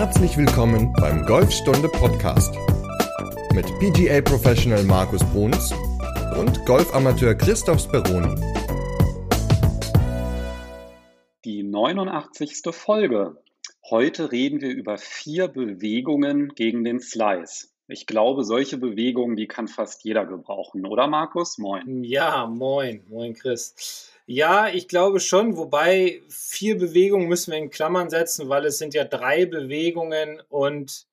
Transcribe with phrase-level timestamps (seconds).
[0.00, 2.54] Herzlich willkommen beim Golfstunde Podcast
[3.52, 5.74] mit PGA Professional Markus Bruns
[6.38, 8.34] und Golfamateur Christoph Speroni.
[11.44, 12.62] Die 89.
[12.70, 13.42] Folge.
[13.90, 17.68] Heute reden wir über vier Bewegungen gegen den Slice.
[17.86, 21.58] Ich glaube, solche Bewegungen, die kann fast jeder gebrauchen, oder Markus?
[21.58, 22.04] Moin.
[22.04, 24.09] Ja, moin, moin Chris.
[24.32, 28.94] Ja, ich glaube schon, wobei vier Bewegungen müssen wir in Klammern setzen, weil es sind
[28.94, 31.08] ja drei Bewegungen und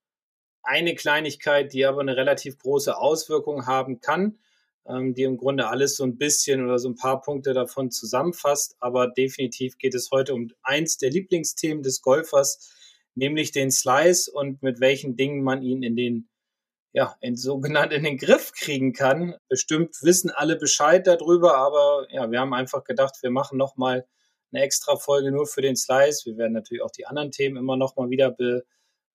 [0.62, 4.38] eine Kleinigkeit, die aber eine relativ große Auswirkung haben kann,
[4.86, 8.76] ähm, die im Grunde alles so ein bisschen oder so ein paar Punkte davon zusammenfasst.
[8.78, 12.72] Aber definitiv geht es heute um eins der Lieblingsthemen des Golfers,
[13.16, 16.27] nämlich den Slice und mit welchen Dingen man ihn in den
[16.98, 19.36] ja, in sogenannt in den Griff kriegen kann.
[19.48, 24.04] Bestimmt wissen alle Bescheid darüber, aber ja, wir haben einfach gedacht, wir machen nochmal
[24.50, 26.26] eine extra Folge nur für den Slice.
[26.26, 28.64] Wir werden natürlich auch die anderen Themen immer nochmal wieder be,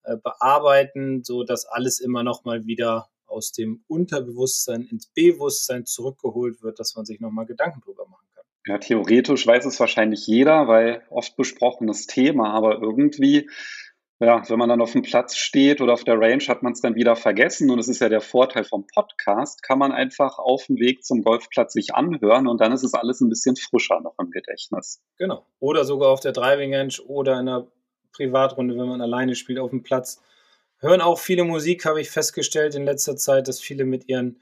[0.03, 6.79] äh, bearbeiten, so dass alles immer nochmal wieder aus dem Unterbewusstsein ins Bewusstsein zurückgeholt wird,
[6.79, 8.45] dass man sich nochmal Gedanken drüber machen kann.
[8.65, 13.49] Ja, theoretisch weiß es wahrscheinlich jeder, weil oft besprochenes Thema, aber irgendwie
[14.23, 16.81] ja, wenn man dann auf dem Platz steht oder auf der Range, hat man es
[16.81, 17.69] dann wieder vergessen.
[17.69, 21.23] Und es ist ja der Vorteil vom Podcast, kann man einfach auf dem Weg zum
[21.23, 25.01] Golfplatz sich anhören und dann ist es alles ein bisschen frischer noch im Gedächtnis.
[25.17, 25.45] Genau.
[25.59, 27.67] Oder sogar auf der Driving Range oder in einer
[28.13, 30.21] Privatrunde, wenn man alleine spielt auf dem Platz.
[30.79, 34.41] Hören auch viele Musik, habe ich festgestellt in letzter Zeit, dass viele mit ihren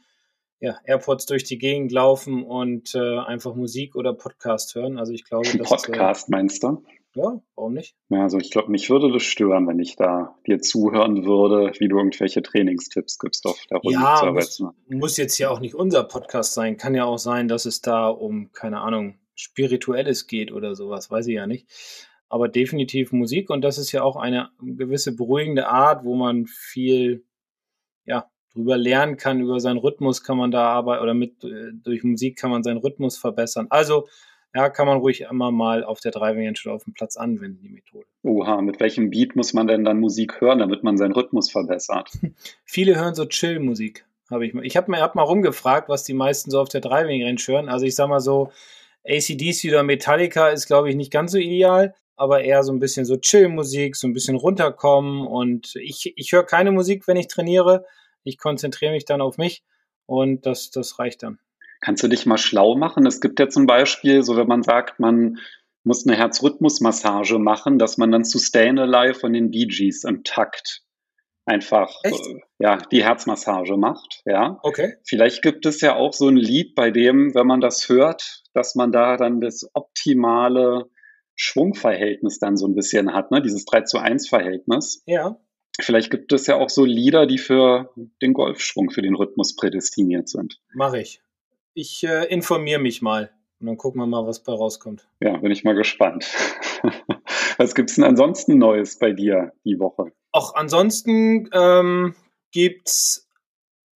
[0.59, 4.97] ja, AirPods durch die Gegend laufen und äh, einfach Musik oder Podcast hören.
[4.97, 6.83] Also ich glaube, das Podcast äh, meinst du?
[7.13, 7.95] Ja, warum nicht?
[8.09, 11.89] Ja, also ich glaube, mich würde das stören, wenn ich da dir zuhören würde, wie
[11.89, 15.75] du irgendwelche Trainingstipps gibst auf der Runde ja, zu muss, muss jetzt ja auch nicht
[15.75, 16.77] unser Podcast sein.
[16.77, 21.27] Kann ja auch sein, dass es da um, keine Ahnung, Spirituelles geht oder sowas, weiß
[21.27, 21.67] ich ja nicht.
[22.29, 27.25] Aber definitiv Musik und das ist ja auch eine gewisse beruhigende Art, wo man viel,
[28.05, 32.03] ja, drüber lernen kann, über seinen Rhythmus kann man da arbeiten oder mit, äh, durch
[32.03, 33.67] Musik kann man seinen Rhythmus verbessern.
[33.69, 34.07] Also,
[34.53, 37.61] ja, kann man ruhig immer mal auf der Driving Range oder auf dem Platz anwenden,
[37.61, 38.05] die Methode.
[38.23, 42.09] Oha, mit welchem Beat muss man denn dann Musik hören, damit man seinen Rhythmus verbessert?
[42.65, 44.65] Viele hören so Chill-Musik, habe ich mal.
[44.65, 47.69] Ich habe hab mal rumgefragt, was die meisten so auf der Driving Range hören.
[47.69, 48.51] Also ich sag mal so,
[49.05, 53.05] ACDC oder Metallica ist, glaube ich, nicht ganz so ideal, aber eher so ein bisschen
[53.05, 55.25] so Chill-Musik, so ein bisschen runterkommen.
[55.25, 57.85] Und ich, ich höre keine Musik, wenn ich trainiere.
[58.23, 59.63] Ich konzentriere mich dann auf mich
[60.05, 61.39] und das, das reicht dann.
[61.81, 63.05] Kannst du dich mal schlau machen?
[63.05, 65.39] Es gibt ja zum Beispiel, so wenn man sagt, man
[65.83, 70.83] muss eine Herzrhythmusmassage machen, dass man dann Sustain Alive von den Bee Gees im Takt
[71.45, 72.11] einfach äh,
[72.59, 74.21] ja die Herzmassage macht.
[74.25, 74.59] Ja.
[74.61, 74.93] Okay.
[75.03, 78.75] Vielleicht gibt es ja auch so ein Lied, bei dem, wenn man das hört, dass
[78.75, 80.89] man da dann das optimale
[81.35, 83.41] Schwungverhältnis dann so ein bisschen hat, ne?
[83.41, 85.01] Dieses 3 zu 1 Verhältnis.
[85.07, 85.39] Ja.
[85.79, 90.29] Vielleicht gibt es ja auch so Lieder, die für den Golfschwung, für den Rhythmus prädestiniert
[90.29, 90.59] sind.
[90.73, 91.21] Mache ich.
[91.73, 95.07] Ich äh, informiere mich mal und dann gucken wir mal, was bei rauskommt.
[95.19, 96.25] Ja, bin ich mal gespannt.
[97.57, 100.11] was gibt es denn ansonsten Neues bei dir die Woche?
[100.31, 102.15] Auch ansonsten ähm,
[102.51, 103.29] gibt es,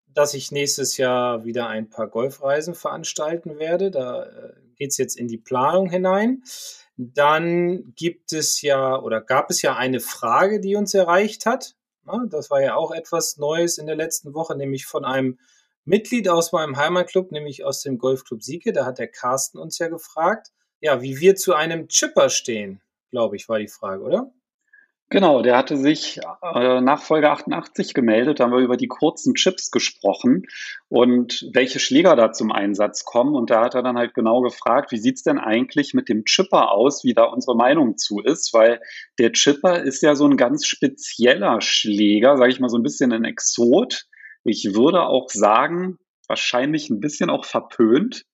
[0.08, 3.90] dass ich nächstes Jahr wieder ein paar Golfreisen veranstalten werde.
[3.90, 6.44] Da äh, geht es jetzt in die Planung hinein.
[6.98, 11.76] Dann gibt es ja oder gab es ja eine Frage, die uns erreicht hat.
[12.30, 15.40] das war ja auch etwas Neues in der letzten Woche, nämlich von einem
[15.86, 18.74] Mitglied aus meinem Heimatclub, nämlich aus dem Golfclub Sieke.
[18.74, 20.52] Da hat der Carsten uns ja gefragt,
[20.82, 22.82] ja, wie wir zu einem Chipper stehen,
[23.12, 24.32] glaube ich, war die Frage, oder?
[25.12, 29.36] Genau, der hatte sich äh, nach Folge 88 gemeldet, da haben wir über die kurzen
[29.36, 30.48] Chips gesprochen
[30.90, 33.36] und welche Schläger da zum Einsatz kommen.
[33.36, 36.72] Und da hat er dann halt genau gefragt, wie sieht's denn eigentlich mit dem Chipper
[36.72, 38.82] aus, wie da unsere Meinung zu ist, weil
[39.20, 43.14] der Chipper ist ja so ein ganz spezieller Schläger, sage ich mal so ein bisschen
[43.14, 44.08] ein Exot.
[44.46, 45.98] Ich würde auch sagen,
[46.28, 48.26] wahrscheinlich ein bisschen auch verpönt.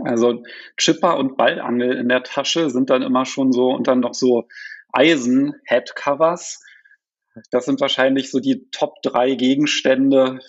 [0.00, 0.42] Also
[0.76, 4.48] Chipper und Ballangel in der Tasche sind dann immer schon so und dann noch so
[4.92, 6.60] Eisen-Headcovers.
[7.50, 10.40] Das sind wahrscheinlich so die Top drei Gegenstände,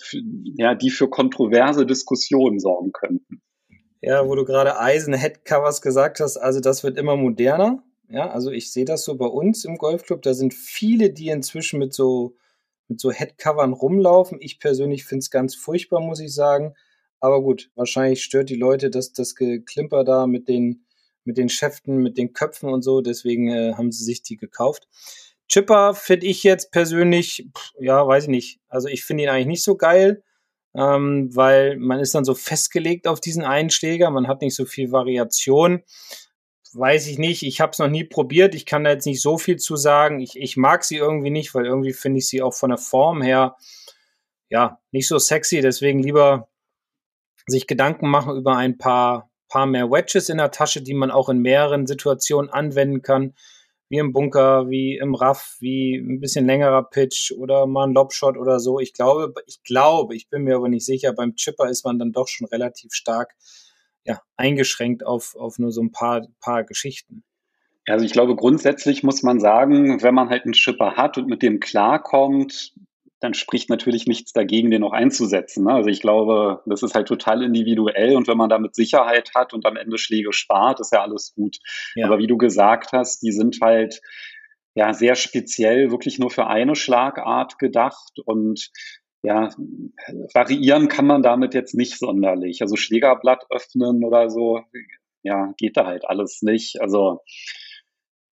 [0.56, 3.42] ja, die für kontroverse Diskussionen sorgen könnten.
[4.00, 7.84] Ja, wo du gerade Eisen-Headcovers gesagt hast, also das wird immer moderner.
[8.08, 10.22] Ja, also ich sehe das so bei uns im Golfclub.
[10.22, 12.36] Da sind viele, die inzwischen mit so
[12.88, 14.38] mit so Headcovern rumlaufen.
[14.40, 16.74] Ich persönlich finde es ganz furchtbar, muss ich sagen.
[17.20, 20.84] Aber gut, wahrscheinlich stört die Leute das, das Geklimper da mit den,
[21.24, 23.00] mit den Schäften, mit den Köpfen und so.
[23.00, 24.88] Deswegen äh, haben sie sich die gekauft.
[25.48, 27.48] Chipper finde ich jetzt persönlich,
[27.78, 28.60] ja, weiß ich nicht.
[28.68, 30.24] Also ich finde ihn eigentlich nicht so geil,
[30.74, 34.10] ähm, weil man ist dann so festgelegt auf diesen Einschläger.
[34.10, 35.82] Man hat nicht so viel Variation.
[36.74, 37.42] Weiß ich nicht.
[37.42, 38.54] Ich habe es noch nie probiert.
[38.54, 40.20] Ich kann da jetzt nicht so viel zu sagen.
[40.20, 43.22] Ich, ich mag sie irgendwie nicht, weil irgendwie finde ich sie auch von der Form
[43.22, 43.56] her
[44.48, 45.60] ja nicht so sexy.
[45.60, 46.48] Deswegen lieber
[47.46, 51.28] sich Gedanken machen über ein paar, paar mehr Wedges in der Tasche, die man auch
[51.28, 53.34] in mehreren Situationen anwenden kann
[53.92, 58.38] wie im Bunker, wie im Raff, wie ein bisschen längerer Pitch oder mal ein Lobshot
[58.38, 58.80] oder so.
[58.80, 62.10] Ich glaube, ich glaube, ich bin mir aber nicht sicher, beim Chipper ist man dann
[62.10, 63.34] doch schon relativ stark
[64.04, 67.24] ja, eingeschränkt auf, auf nur so ein paar, paar Geschichten.
[67.86, 71.42] Also ich glaube, grundsätzlich muss man sagen, wenn man halt einen Chipper hat und mit
[71.42, 72.74] dem klarkommt,
[73.22, 75.64] dann spricht natürlich nichts dagegen, den noch einzusetzen.
[75.64, 75.72] Ne?
[75.72, 79.64] Also ich glaube, das ist halt total individuell und wenn man damit Sicherheit hat und
[79.64, 81.58] am Ende Schläge spart, ist ja alles gut.
[81.94, 82.06] Ja.
[82.06, 84.00] Aber wie du gesagt hast, die sind halt
[84.74, 88.70] ja sehr speziell wirklich nur für eine Schlagart gedacht und
[89.22, 89.50] ja,
[90.34, 92.60] variieren kann man damit jetzt nicht sonderlich.
[92.60, 94.62] Also Schlägerblatt öffnen oder so,
[95.22, 96.80] ja, geht da halt alles nicht.
[96.80, 97.20] Also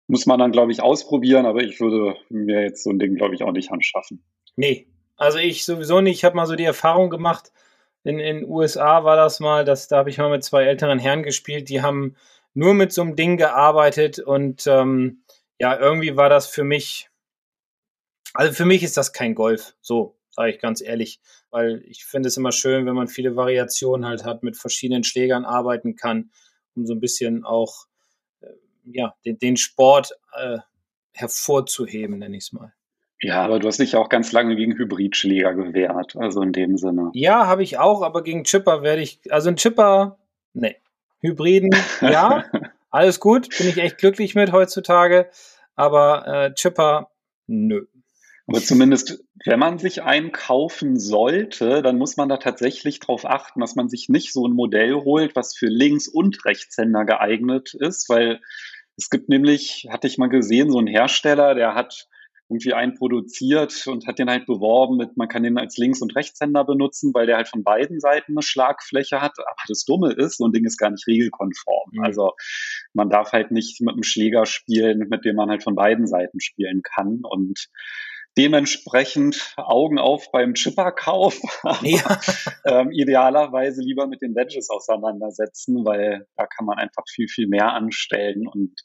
[0.08, 3.36] muss man dann, glaube ich, ausprobieren, aber ich würde mir jetzt so ein Ding, glaube
[3.36, 4.24] ich, auch nicht anschaffen.
[4.56, 6.18] Nee, also ich sowieso nicht.
[6.18, 7.52] Ich habe mal so die Erfahrung gemacht,
[8.04, 11.22] in den USA war das mal, dass, da habe ich mal mit zwei älteren Herren
[11.22, 12.16] gespielt, die haben
[12.54, 15.24] nur mit so einem Ding gearbeitet und ähm,
[15.60, 17.10] ja, irgendwie war das für mich,
[18.34, 21.20] also für mich ist das kein Golf, so sage ich ganz ehrlich,
[21.52, 25.44] weil ich finde es immer schön, wenn man viele Variationen halt hat, mit verschiedenen Schlägern
[25.44, 26.32] arbeiten kann,
[26.78, 27.88] um so ein bisschen auch
[28.40, 28.48] äh,
[28.86, 30.60] ja, den, den Sport äh,
[31.12, 32.72] hervorzuheben, nenne ich es mal.
[33.22, 37.12] Ja, aber du hast dich auch ganz lange gegen Hybridschläger gewehrt, also in dem Sinne.
[37.14, 40.20] Ja, habe ich auch, aber gegen Chipper werde ich, also ein Chipper,
[40.54, 40.78] nee.
[41.20, 42.46] Hybriden, ja,
[42.90, 45.30] alles gut, bin ich echt glücklich mit heutzutage,
[45.76, 47.12] aber äh, Chipper,
[47.46, 47.88] nö.
[48.50, 53.60] Aber zumindest, wenn man sich einen kaufen sollte, dann muss man da tatsächlich darauf achten,
[53.60, 58.10] dass man sich nicht so ein Modell holt, was für Links- und Rechtshänder geeignet ist,
[58.10, 58.42] weil
[58.98, 62.08] es gibt nämlich, hatte ich mal gesehen, so einen Hersteller, der hat
[62.50, 66.16] irgendwie einen produziert und hat den halt beworben mit, man kann den als Links- und
[66.16, 69.38] Rechtshänder benutzen, weil der halt von beiden Seiten eine Schlagfläche hat.
[69.38, 71.92] Aber das Dumme ist, so ein Ding ist gar nicht regelkonform.
[71.92, 72.04] Mhm.
[72.04, 72.32] Also
[72.94, 76.40] man darf halt nicht mit einem Schläger spielen, mit dem man halt von beiden Seiten
[76.40, 77.20] spielen kann.
[77.22, 77.68] Und
[78.38, 81.40] dementsprechend Augen auf beim Chipperkauf.
[81.82, 82.20] Ja.
[82.66, 87.74] ähm, idealerweise lieber mit den Wedges auseinandersetzen, weil da kann man einfach viel, viel mehr
[87.74, 88.82] anstellen und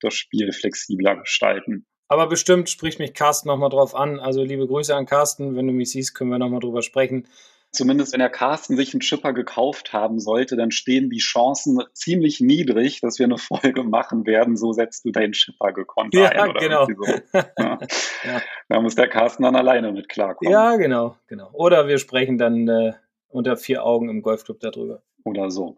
[0.00, 1.86] das Spiel flexibler gestalten.
[2.08, 4.20] Aber bestimmt spricht mich Carsten nochmal drauf an.
[4.20, 5.56] Also liebe Grüße an Carsten.
[5.56, 7.28] Wenn du mich siehst, können wir nochmal drüber sprechen.
[7.74, 12.40] Zumindest wenn der Carsten sich einen Chipper gekauft haben sollte, dann stehen die Chancen ziemlich
[12.40, 14.56] niedrig, dass wir eine Folge machen werden.
[14.56, 16.50] So setzt du deinen Chipper gekonnt ja, ein.
[16.50, 16.86] Oder genau.
[16.86, 17.12] So.
[17.32, 17.48] Ja.
[18.24, 18.42] ja.
[18.68, 20.52] Da muss der Carsten dann alleine mit klarkommen.
[20.52, 21.50] Ja, genau, genau.
[21.52, 22.92] Oder wir sprechen dann äh,
[23.28, 25.02] unter vier Augen im Golfclub darüber.
[25.24, 25.76] Oder so.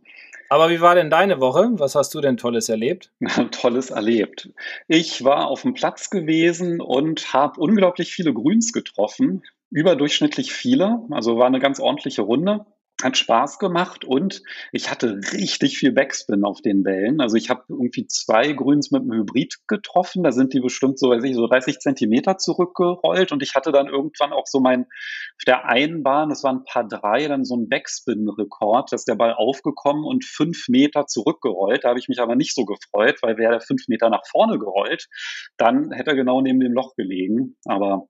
[0.49, 1.71] Aber wie war denn deine Woche?
[1.73, 3.11] Was hast du denn Tolles erlebt?
[3.51, 4.51] Tolles erlebt.
[4.87, 9.43] Ich war auf dem Platz gewesen und habe unglaublich viele Grüns getroffen.
[9.71, 11.01] Überdurchschnittlich viele.
[11.11, 12.67] Also war eine ganz ordentliche Runde
[13.03, 14.43] hat Spaß gemacht und
[14.73, 17.21] ich hatte richtig viel Backspin auf den Bällen.
[17.21, 20.23] Also ich habe irgendwie zwei Grüns mit einem Hybrid getroffen.
[20.23, 23.89] Da sind die bestimmt so, weiß ich, so 30 Zentimeter zurückgerollt und ich hatte dann
[23.89, 27.57] irgendwann auch so mein, auf der einen Bahn, das waren ein paar drei, dann so
[27.57, 31.85] ein Backspin-Rekord, dass der Ball aufgekommen und fünf Meter zurückgerollt.
[31.85, 34.59] Da habe ich mich aber nicht so gefreut, weil wäre der fünf Meter nach vorne
[34.59, 35.07] gerollt,
[35.59, 37.57] dann hätte er genau neben dem Loch gelegen.
[37.67, 38.09] Aber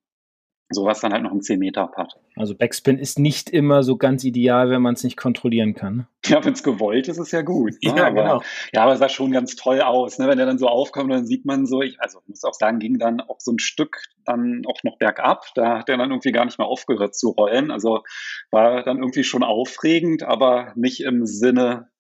[0.69, 2.15] Sowas dann halt noch ein 10-Meter-Putt.
[2.35, 5.97] Also Backspin ist nicht immer so ganz ideal, wenn man es nicht kontrollieren kann.
[5.97, 6.09] Ne?
[6.25, 7.75] Ja, wenn es gewollt ist, ist ja gut.
[7.85, 7.95] Ne?
[7.97, 8.43] Ja, aber, genau.
[8.73, 10.19] Ja, aber es sah schon ganz toll aus.
[10.19, 10.27] Ne?
[10.27, 12.99] Wenn er dann so aufkommt, dann sieht man so, ich, also muss auch sagen, ging
[12.99, 15.47] dann auch so ein Stück dann auch noch bergab.
[15.55, 17.71] Da hat er dann irgendwie gar nicht mehr aufgehört zu rollen.
[17.71, 18.03] Also
[18.51, 21.91] war dann irgendwie schon aufregend, aber nicht im Sinne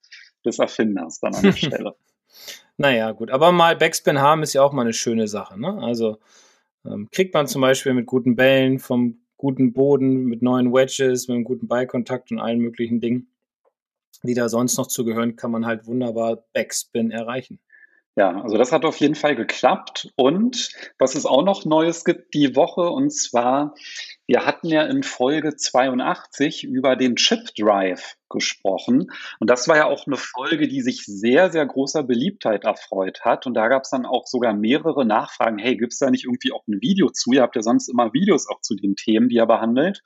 [0.44, 1.94] des Erfinders dann an der Stelle.
[2.76, 3.30] naja, gut.
[3.30, 5.58] Aber mal Backspin haben ist ja auch mal eine schöne Sache.
[5.60, 5.78] Ne?
[5.80, 6.18] Also
[6.90, 11.34] ähm, kriegt man zum Beispiel mit guten Bällen, vom guten Boden, mit neuen Wedges, mit
[11.34, 13.28] einem guten Ballkontakt und allen möglichen Dingen,
[14.22, 17.60] die da sonst noch zugehören, kann man halt wunderbar Backspin erreichen.
[18.16, 20.10] Ja, also das hat auf jeden Fall geklappt.
[20.16, 23.74] Und was es auch noch Neues gibt die Woche, und zwar,
[24.26, 29.06] wir hatten ja in Folge 82 über den Chip Drive gesprochen.
[29.38, 33.46] Und das war ja auch eine Folge, die sich sehr, sehr großer Beliebtheit erfreut hat.
[33.46, 35.58] Und da gab es dann auch sogar mehrere Nachfragen.
[35.58, 37.32] Hey, gibt es da nicht irgendwie auch ein Video zu?
[37.32, 40.02] Ihr habt ja sonst immer Videos auch zu den Themen, die ihr behandelt.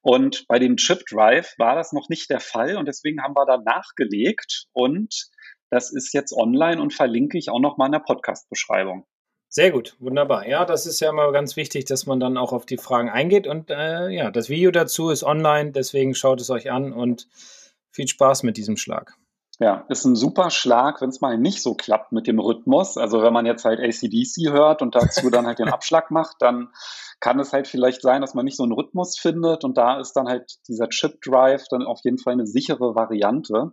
[0.00, 2.78] Und bei dem Chip Drive war das noch nicht der Fall.
[2.78, 5.28] Und deswegen haben wir da nachgelegt und
[5.68, 9.06] das ist jetzt online und verlinke ich auch nochmal in der Podcast-Beschreibung.
[9.52, 10.46] Sehr gut, wunderbar.
[10.46, 13.48] Ja, das ist ja immer ganz wichtig, dass man dann auch auf die Fragen eingeht.
[13.48, 17.26] Und äh, ja, das Video dazu ist online, deswegen schaut es euch an und
[17.90, 19.16] viel Spaß mit diesem Schlag.
[19.58, 22.96] Ja, ist ein super Schlag, wenn es mal nicht so klappt mit dem Rhythmus.
[22.96, 26.68] Also wenn man jetzt halt ACDC hört und dazu dann halt den Abschlag macht, dann
[27.18, 30.12] kann es halt vielleicht sein, dass man nicht so einen Rhythmus findet und da ist
[30.12, 33.72] dann halt dieser Chip Drive dann auf jeden Fall eine sichere Variante.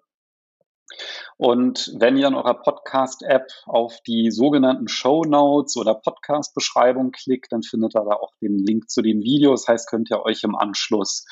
[1.37, 7.61] Und wenn ihr in eurer Podcast-App auf die sogenannten Show Notes oder Podcast-Beschreibung klickt, dann
[7.61, 9.51] findet ihr da auch den Link zu dem Video.
[9.51, 11.25] Das heißt, könnt ihr euch im Anschluss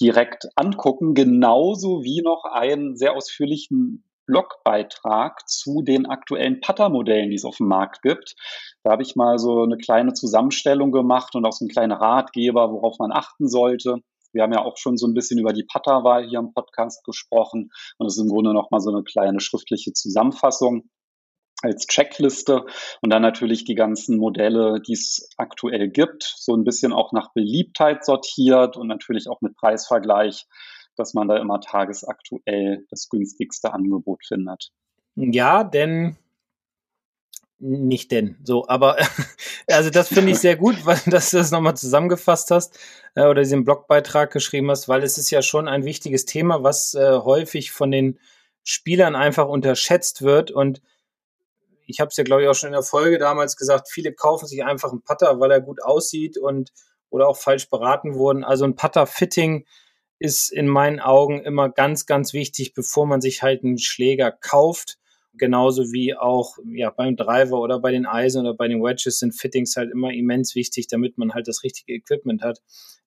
[0.00, 7.44] direkt angucken, genauso wie noch einen sehr ausführlichen Blogbeitrag zu den aktuellen Putter-Modellen, die es
[7.44, 8.34] auf dem Markt gibt.
[8.82, 12.72] Da habe ich mal so eine kleine Zusammenstellung gemacht und auch so einen kleinen Ratgeber,
[12.72, 14.00] worauf man achten sollte.
[14.36, 17.70] Wir haben ja auch schon so ein bisschen über die Putterwahl hier im Podcast gesprochen
[17.98, 20.88] und es ist im Grunde nochmal so eine kleine schriftliche Zusammenfassung
[21.62, 22.66] als Checkliste
[23.00, 27.32] und dann natürlich die ganzen Modelle, die es aktuell gibt, so ein bisschen auch nach
[27.32, 30.46] Beliebtheit sortiert und natürlich auch mit Preisvergleich,
[30.96, 34.70] dass man da immer tagesaktuell das günstigste Angebot findet.
[35.14, 36.16] Ja, denn
[37.58, 38.96] nicht denn so, aber
[39.68, 42.78] also das finde ich sehr gut, weil dass du das nochmal zusammengefasst hast
[43.14, 46.94] äh, oder diesen Blogbeitrag geschrieben hast, weil es ist ja schon ein wichtiges Thema, was
[46.94, 48.18] äh, häufig von den
[48.62, 50.82] Spielern einfach unterschätzt wird und
[51.86, 54.46] ich habe es ja, glaube ich, auch schon in der Folge damals gesagt, viele kaufen
[54.46, 56.72] sich einfach einen Putter, weil er gut aussieht und
[57.10, 58.44] oder auch falsch beraten wurden.
[58.44, 59.64] Also ein Putter-Fitting
[60.18, 64.98] ist in meinen Augen immer ganz, ganz wichtig, bevor man sich halt einen Schläger kauft.
[65.38, 69.32] Genauso wie auch ja, beim Driver oder bei den Eisen oder bei den Wedges sind
[69.32, 72.62] Fittings halt immer immens wichtig, damit man halt das richtige Equipment hat.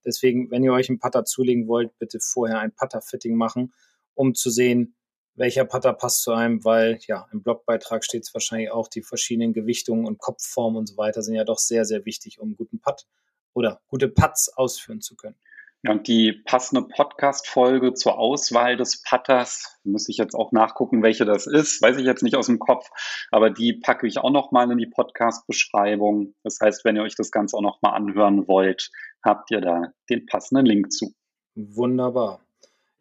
[0.06, 3.74] Deswegen, wenn ihr euch einen Putter zulegen wollt, bitte vorher ein Putter-Fitting machen,
[4.14, 4.96] um zu sehen,
[5.36, 9.54] welcher Putter passt zu einem, weil ja, im Blogbeitrag steht es wahrscheinlich auch, die verschiedenen
[9.54, 12.80] Gewichtungen und Kopfformen und so weiter sind ja doch sehr, sehr wichtig, um einen guten
[12.80, 13.06] Putt
[13.54, 15.38] oder gute Putts ausführen zu können.
[15.82, 21.24] Ja, und die passende Podcast-Folge zur Auswahl des Putters, muss ich jetzt auch nachgucken, welche
[21.24, 22.90] das ist, weiß ich jetzt nicht aus dem Kopf,
[23.32, 26.36] aber die packe ich auch nochmal in die Podcast-Beschreibung.
[26.44, 28.92] Das heißt, wenn ihr euch das Ganze auch nochmal anhören wollt,
[29.24, 31.14] habt ihr da den passenden Link zu.
[31.56, 32.42] Wunderbar.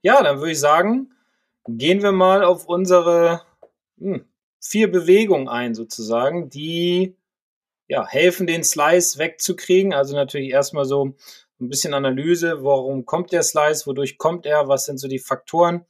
[0.03, 1.11] Ja, dann würde ich sagen,
[1.67, 3.43] gehen wir mal auf unsere
[3.99, 4.25] hm,
[4.61, 7.17] vier Bewegungen ein, sozusagen, die
[7.89, 9.93] ja, helfen, den Slice wegzukriegen.
[9.93, 11.17] Also natürlich erstmal so
[11.61, 15.85] ein bisschen Analyse, warum kommt der Slice, wodurch kommt er, was sind so die Faktoren.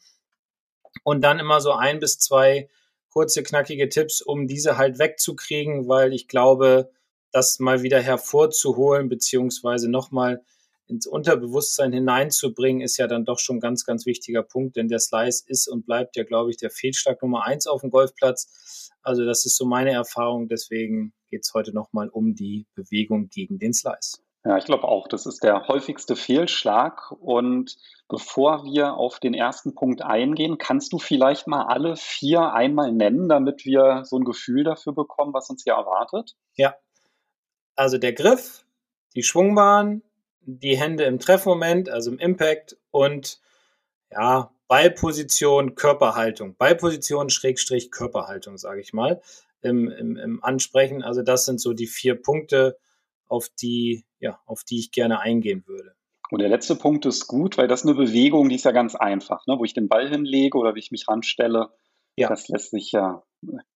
[1.05, 2.69] Und dann immer so ein bis zwei
[3.11, 6.91] kurze, knackige Tipps, um diese halt wegzukriegen, weil ich glaube,
[7.33, 10.43] das mal wieder hervorzuholen, beziehungsweise nochmal
[10.87, 15.01] ins Unterbewusstsein hineinzubringen, ist ja dann doch schon ein ganz, ganz wichtiger Punkt, denn der
[15.01, 18.91] Slice ist und bleibt ja, glaube ich, der Fehlschlag Nummer eins auf dem Golfplatz.
[19.03, 20.49] Also das ist so meine Erfahrung.
[20.49, 24.19] Deswegen geht es heute nochmal um die Bewegung gegen den Slice.
[24.49, 27.13] Ja, ich glaube auch, das ist der häufigste Fehlschlag.
[27.21, 27.77] Und
[28.09, 33.29] bevor wir auf den ersten Punkt eingehen, kannst du vielleicht mal alle vier einmal nennen,
[33.29, 36.35] damit wir so ein Gefühl dafür bekommen, was uns hier erwartet?
[36.55, 36.77] Ja.
[37.77, 38.65] Also der Griff,
[39.15, 40.01] die Schwungbahn,
[40.41, 43.43] die Hände im Treffmoment, also im Impact und
[44.11, 46.57] ja, Ballposition, Körperhaltung.
[46.57, 49.21] Ballposition, Schrägstrich, Körperhaltung, sage ich mal,
[49.61, 51.03] im, im, im Ansprechen.
[51.03, 52.79] Also das sind so die vier Punkte,
[53.29, 55.95] auf die, ja, auf die ich gerne eingehen würde.
[56.31, 59.47] Und der letzte Punkt ist gut, weil das eine Bewegung, die ist ja ganz einfach,
[59.47, 59.57] ne?
[59.59, 61.71] wo ich den Ball hinlege oder wie ich mich ranstelle.
[62.17, 62.29] Ja.
[62.29, 63.23] Das lässt sich ja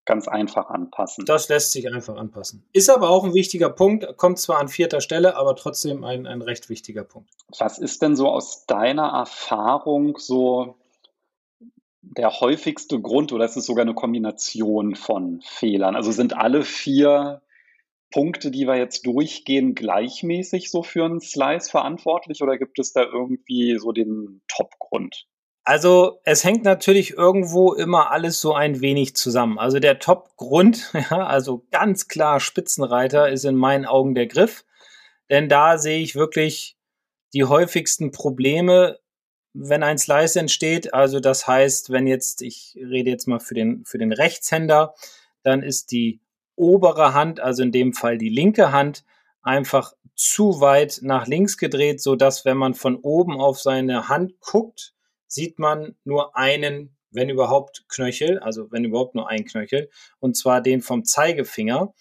[0.05, 1.25] ganz einfach anpassen.
[1.25, 2.67] Das lässt sich einfach anpassen.
[2.73, 6.43] Ist aber auch ein wichtiger Punkt, kommt zwar an vierter Stelle, aber trotzdem ein, ein
[6.43, 7.31] recht wichtiger Punkt.
[7.59, 10.77] Was ist denn so aus deiner Erfahrung so
[12.03, 15.95] der häufigste Grund oder ist es sogar eine Kombination von Fehlern?
[15.95, 17.43] Also sind alle vier
[18.12, 23.02] Punkte, die wir jetzt durchgehen, gleichmäßig so für einen Slice verantwortlich oder gibt es da
[23.02, 25.26] irgendwie so den Top-Grund?
[25.64, 29.59] Also es hängt natürlich irgendwo immer alles so ein wenig zusammen.
[29.59, 34.64] Also der Top-Grund, ja, also ganz klar Spitzenreiter ist in meinen Augen der Griff,
[35.31, 36.76] denn da sehe ich wirklich
[37.33, 38.99] die häufigsten Probleme,
[39.54, 40.95] wenn ein Slice entsteht.
[40.95, 44.95] Also das heißt, wenn jetzt, ich rede jetzt mal für den, für den Rechtshänder,
[45.42, 46.21] dann ist die
[46.57, 49.05] obere Hand, also in dem Fall die linke Hand,
[49.43, 54.41] einfach zu weit nach links gedreht, so dass wenn man von oben auf seine Hand
[54.41, 54.95] guckt,
[55.27, 59.91] sieht man nur einen, wenn überhaupt, Knöchel, also wenn überhaupt nur ein Knöchel,
[60.21, 61.95] und zwar den vom Zeigefinger.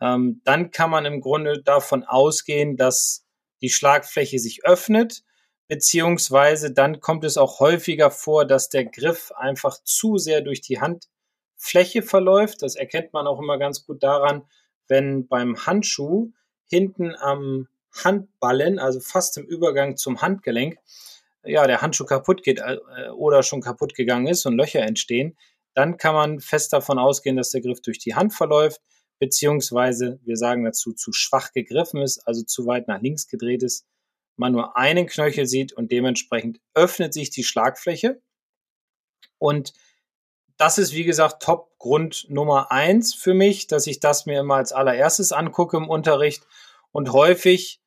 [0.00, 3.26] Ähm, dann kann man im Grunde davon ausgehen, dass
[3.60, 5.22] die Schlagfläche sich öffnet,
[5.68, 10.80] beziehungsweise dann kommt es auch häufiger vor, dass der Griff einfach zu sehr durch die
[11.58, 12.62] Handfläche verläuft.
[12.62, 14.42] Das erkennt man auch immer ganz gut daran,
[14.86, 16.32] wenn beim Handschuh
[16.66, 20.78] hinten am Handballen, also fast im Übergang zum Handgelenk,
[21.44, 25.36] ja, der Handschuh kaputt geht äh, oder schon kaputt gegangen ist und Löcher entstehen,
[25.74, 28.80] dann kann man fest davon ausgehen, dass der Griff durch die Hand verläuft,
[29.18, 33.86] beziehungsweise wir sagen dazu zu schwach gegriffen ist, also zu weit nach links gedreht ist,
[34.36, 38.20] man nur einen Knöchel sieht und dementsprechend öffnet sich die Schlagfläche.
[39.38, 39.72] Und
[40.58, 44.72] das ist, wie gesagt, Top-Grund Nummer eins für mich, dass ich das mir immer als
[44.72, 46.46] allererstes angucke im Unterricht.
[46.90, 47.80] Und häufig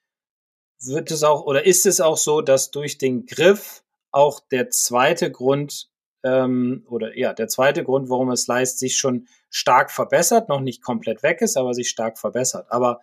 [0.82, 5.32] wird es auch oder ist es auch so, dass durch den Griff auch der zweite
[5.32, 5.90] Grund
[6.24, 10.82] ähm, oder ja, der zweite Grund, warum es Slice sich schon stark verbessert, noch nicht
[10.82, 12.68] komplett weg ist, aber sich stark verbessert.
[12.70, 13.02] Aber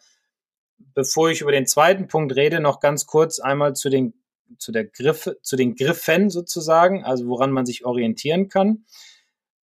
[0.94, 4.14] bevor ich über den zweiten Punkt rede, noch ganz kurz einmal zu den,
[4.58, 8.84] zu der Griff, zu den Griffen sozusagen, also woran man sich orientieren kann.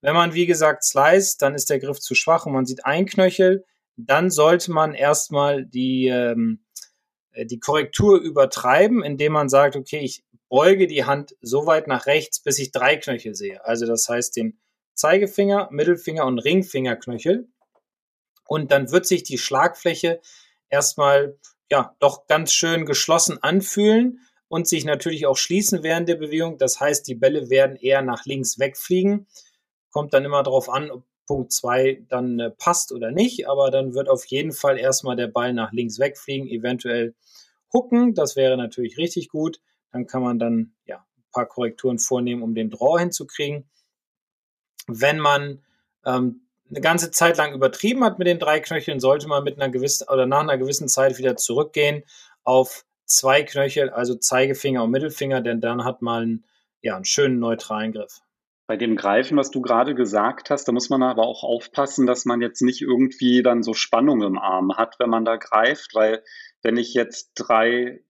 [0.06, 3.08] Wenn man, wie gesagt, slice, dann ist der Griff zu schwach und man sieht ein
[3.08, 3.66] Knöchel,
[3.98, 6.64] dann sollte man erstmal die, ähm,
[7.36, 12.40] die Korrektur übertreiben, indem man sagt, okay, ich beuge die Hand so weit nach rechts,
[12.40, 13.66] bis ich drei Knöchel sehe.
[13.66, 14.60] Also das heißt den
[14.94, 17.48] Zeigefinger, Mittelfinger und Ringfingerknöchel.
[18.48, 20.22] Und dann wird sich die Schlagfläche
[20.70, 21.36] erstmal
[21.72, 24.20] ja doch ganz schön geschlossen anfühlen
[24.50, 26.60] und sich natürlich auch schließen während der Bewegung.
[26.60, 29.26] Das heißt, die Bälle werden eher nach links wegfliegen.
[29.96, 33.94] Kommt dann immer darauf an, ob Punkt 2 dann äh, passt oder nicht, aber dann
[33.94, 37.16] wird auf jeden Fall erstmal der Ball nach links wegfliegen, eventuell
[37.72, 38.14] hucken.
[38.14, 39.62] Das wäre natürlich richtig gut.
[39.94, 43.70] Dann kann man dann ja ein paar Korrekturen vornehmen, um den Draw hinzukriegen.
[44.88, 45.64] Wenn man
[46.06, 49.72] ähm, eine ganze Zeit lang übertrieben hat mit den drei Knöcheln, sollte man mit einer
[49.72, 52.04] gewissen oder nach einer gewissen Zeit wieder zurückgehen
[52.44, 56.44] auf zwei Knöchel, also Zeigefinger und Mittelfinger, denn dann hat man
[56.82, 58.25] ja einen schönen neutralen Griff.
[58.68, 62.26] Bei dem Greifen, was du gerade gesagt hast, da muss man aber auch aufpassen, dass
[62.26, 66.24] man jetzt nicht irgendwie dann so Spannung im Arm hat, wenn man da greift, weil
[66.64, 68.02] wenn ich jetzt drei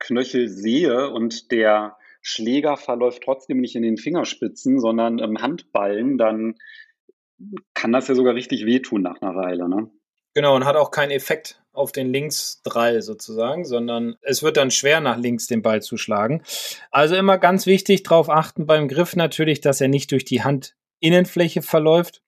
[0.00, 6.56] Knöchel sehe und der Schläger verläuft trotzdem nicht in den Fingerspitzen, sondern im Handballen, dann
[7.74, 9.68] kann das ja sogar richtig wehtun nach einer Weile.
[9.68, 9.90] Ne?
[10.34, 15.00] Genau, und hat auch keinen Effekt auf den Linksdrall sozusagen, sondern es wird dann schwer
[15.00, 16.42] nach links den Ball zu schlagen.
[16.90, 21.62] Also immer ganz wichtig darauf achten beim Griff natürlich, dass er nicht durch die Handinnenfläche
[21.62, 22.22] verläuft,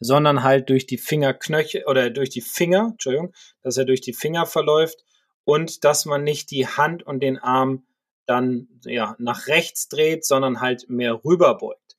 [0.00, 3.32] sondern halt durch die Fingerknöchel oder durch die Finger, Entschuldigung,
[3.62, 5.04] dass er durch die Finger verläuft
[5.44, 7.84] und dass man nicht die Hand und den Arm
[8.26, 11.96] dann ja nach rechts dreht, sondern halt mehr rüberbeugt.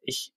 [0.00, 0.32] Ich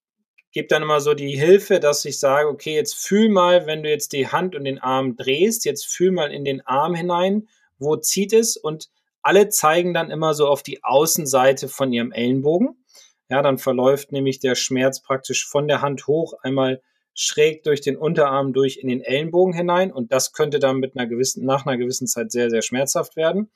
[0.51, 3.89] gebe dann immer so die Hilfe, dass ich sage, okay, jetzt fühl mal, wenn du
[3.89, 7.95] jetzt die Hand und den Arm drehst, jetzt fühl mal in den Arm hinein, wo
[7.95, 8.89] zieht es und
[9.21, 12.83] alle zeigen dann immer so auf die Außenseite von ihrem Ellenbogen.
[13.29, 16.81] Ja, dann verläuft nämlich der Schmerz praktisch von der Hand hoch einmal
[17.13, 21.07] schräg durch den Unterarm durch in den Ellenbogen hinein und das könnte dann mit einer
[21.07, 23.51] gewissen, nach einer gewissen Zeit sehr, sehr schmerzhaft werden.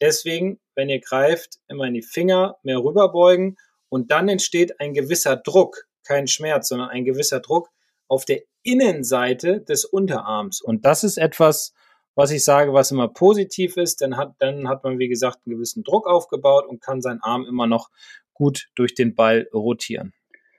[0.00, 3.56] Deswegen, wenn ihr greift, immer in die Finger mehr rüberbeugen
[3.88, 7.70] und dann entsteht ein gewisser Druck kein Schmerz, sondern ein gewisser Druck
[8.08, 10.60] auf der Innenseite des Unterarms.
[10.60, 11.74] Und das ist etwas,
[12.14, 15.56] was ich sage, was immer positiv ist, dann hat, dann hat man, wie gesagt, einen
[15.56, 17.90] gewissen Druck aufgebaut und kann seinen Arm immer noch
[18.32, 20.12] gut durch den Ball rotieren.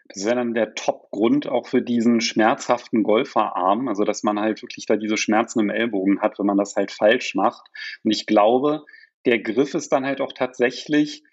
[0.09, 4.85] Das wäre dann der Top-Grund auch für diesen schmerzhaften Golferarm, also dass man halt wirklich
[4.85, 7.67] da diese Schmerzen im Ellbogen hat, wenn man das halt falsch macht.
[8.03, 8.85] Und ich glaube,
[9.25, 11.23] der Griff ist dann halt auch tatsächlich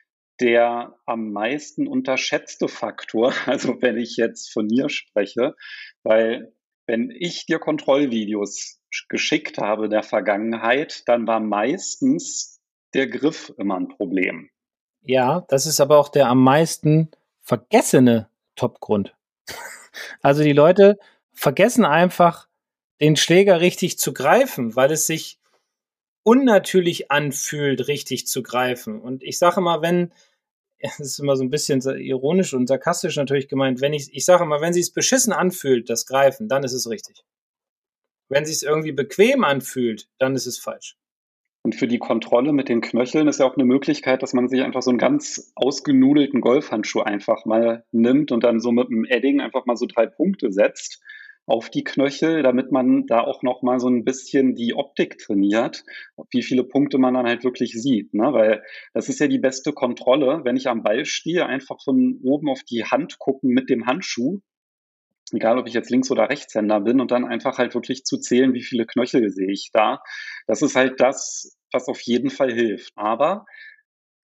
[0.40, 5.54] der am meisten unterschätzte Faktor, also wenn ich jetzt von mir spreche,
[6.02, 6.52] weil
[6.86, 12.60] wenn ich dir Kontrollvideos geschickt habe in der Vergangenheit, dann war meistens
[12.94, 14.50] der Griff immer ein Problem.
[15.00, 19.14] Ja, das ist aber auch der am meisten vergessene Topgrund.
[20.22, 20.98] Also die Leute
[21.34, 22.48] vergessen einfach,
[23.02, 25.38] den Schläger richtig zu greifen, weil es sich
[26.24, 29.00] unnatürlich anfühlt, richtig zu greifen.
[29.00, 30.12] Und ich sage mal, wenn,
[30.78, 34.44] es ist immer so ein bisschen ironisch und sarkastisch natürlich gemeint, wenn ich, ich sage
[34.44, 37.24] mal, wenn sie es beschissen anfühlt, das Greifen, dann ist es richtig.
[38.28, 40.96] Wenn sie es irgendwie bequem anfühlt, dann ist es falsch.
[41.64, 44.62] Und für die Kontrolle mit den Knöcheln ist ja auch eine Möglichkeit, dass man sich
[44.62, 49.40] einfach so einen ganz ausgenudelten Golfhandschuh einfach mal nimmt und dann so mit einem Edding
[49.40, 51.00] einfach mal so drei Punkte setzt
[51.46, 55.84] auf die Knöchel, damit man da auch noch mal so ein bisschen die Optik trainiert,
[56.30, 58.14] wie viele Punkte man dann halt wirklich sieht.
[58.14, 58.32] Ne?
[58.32, 58.62] Weil
[58.94, 62.62] das ist ja die beste Kontrolle, wenn ich am Ball stehe, einfach von oben auf
[62.62, 64.40] die Hand gucken mit dem Handschuh,
[65.32, 68.54] egal ob ich jetzt Links- oder Rechtshänder bin, und dann einfach halt wirklich zu zählen,
[68.54, 70.00] wie viele Knöchel sehe ich da.
[70.46, 72.92] Das ist halt das, was auf jeden Fall hilft.
[72.94, 73.46] Aber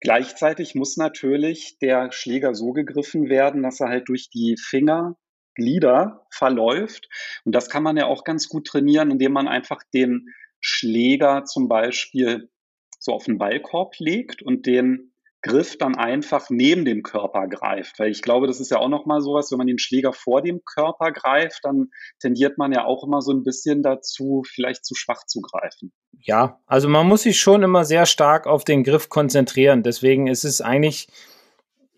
[0.04, 5.16] Gleichzeitig muss natürlich der Schläger so gegriffen werden, dass er halt durch die Finger
[5.54, 7.08] Glieder verläuft.
[7.44, 10.28] Und das kann man ja auch ganz gut trainieren, indem man einfach den
[10.60, 12.50] Schläger zum Beispiel
[12.98, 15.14] so auf den Ballkorb legt und den
[15.44, 17.98] Griff dann einfach neben dem Körper greift.
[17.98, 20.62] Weil ich glaube, das ist ja auch nochmal sowas, wenn man den Schläger vor dem
[20.64, 25.26] Körper greift, dann tendiert man ja auch immer so ein bisschen dazu, vielleicht zu schwach
[25.26, 25.92] zu greifen.
[26.18, 29.82] Ja, also man muss sich schon immer sehr stark auf den Griff konzentrieren.
[29.82, 31.08] Deswegen ist es eigentlich,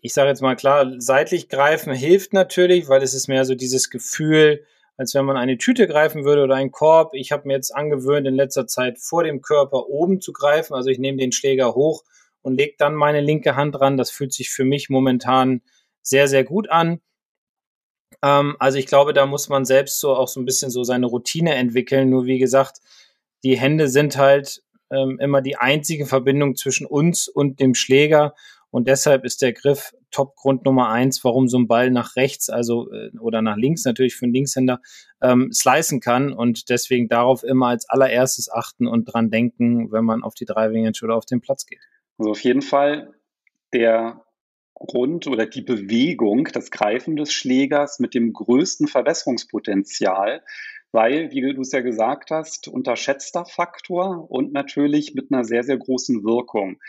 [0.01, 3.89] ich sage jetzt mal klar, seitlich greifen hilft natürlich, weil es ist mehr so dieses
[3.89, 4.63] Gefühl,
[4.95, 7.13] als wenn man eine Tüte greifen würde oder einen Korb.
[7.13, 10.73] Ich habe mir jetzt angewöhnt, in letzter Zeit vor dem Körper oben zu greifen.
[10.73, 12.03] Also ich nehme den Schläger hoch
[12.41, 13.97] und lege dann meine linke Hand ran.
[13.97, 15.61] Das fühlt sich für mich momentan
[16.01, 16.99] sehr, sehr gut an.
[18.23, 21.05] Ähm, also ich glaube, da muss man selbst so auch so ein bisschen so seine
[21.05, 22.09] Routine entwickeln.
[22.09, 22.79] Nur wie gesagt,
[23.43, 28.33] die Hände sind halt ähm, immer die einzige Verbindung zwischen uns und dem Schläger.
[28.69, 32.91] Und deshalb ist der Griff Top-Grund Nummer eins, warum so ein Ball nach rechts, also
[32.91, 34.81] äh, oder nach links natürlich für einen Linkshänder,
[35.21, 36.33] ähm, slicen kann.
[36.33, 40.85] Und deswegen darauf immer als allererstes achten und dran denken, wenn man auf die Driving
[40.85, 41.79] Edge oder auf den Platz geht.
[42.17, 43.13] Also auf jeden Fall
[43.73, 44.23] der
[44.73, 50.43] Grund oder die Bewegung, das Greifen des Schlägers mit dem größten Verbesserungspotenzial,
[50.91, 55.77] weil, wie du es ja gesagt hast, unterschätzter Faktor und natürlich mit einer sehr, sehr
[55.77, 56.79] großen Wirkung.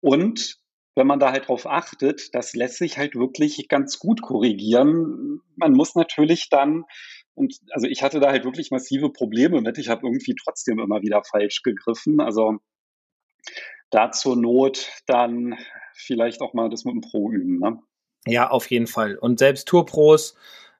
[0.00, 0.58] Und
[0.96, 5.40] wenn man da halt drauf achtet, das lässt sich halt wirklich ganz gut korrigieren.
[5.54, 6.84] Man muss natürlich dann,
[7.34, 9.76] und also ich hatte da halt wirklich massive Probleme mit.
[9.76, 12.20] Ich habe irgendwie trotzdem immer wieder falsch gegriffen.
[12.20, 12.56] Also
[13.90, 15.56] da zur Not dann
[15.94, 17.58] vielleicht auch mal das mit dem Pro üben.
[17.58, 17.78] Ne?
[18.26, 19.16] Ja, auf jeden Fall.
[19.16, 20.34] Und selbst Tourpros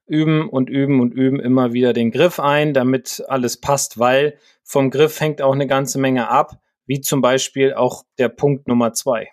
[0.07, 4.91] üben und üben und üben immer wieder den Griff ein, damit alles passt, weil vom
[4.91, 9.29] Griff hängt auch eine ganze Menge ab, wie zum Beispiel auch der Punkt Nummer zwei.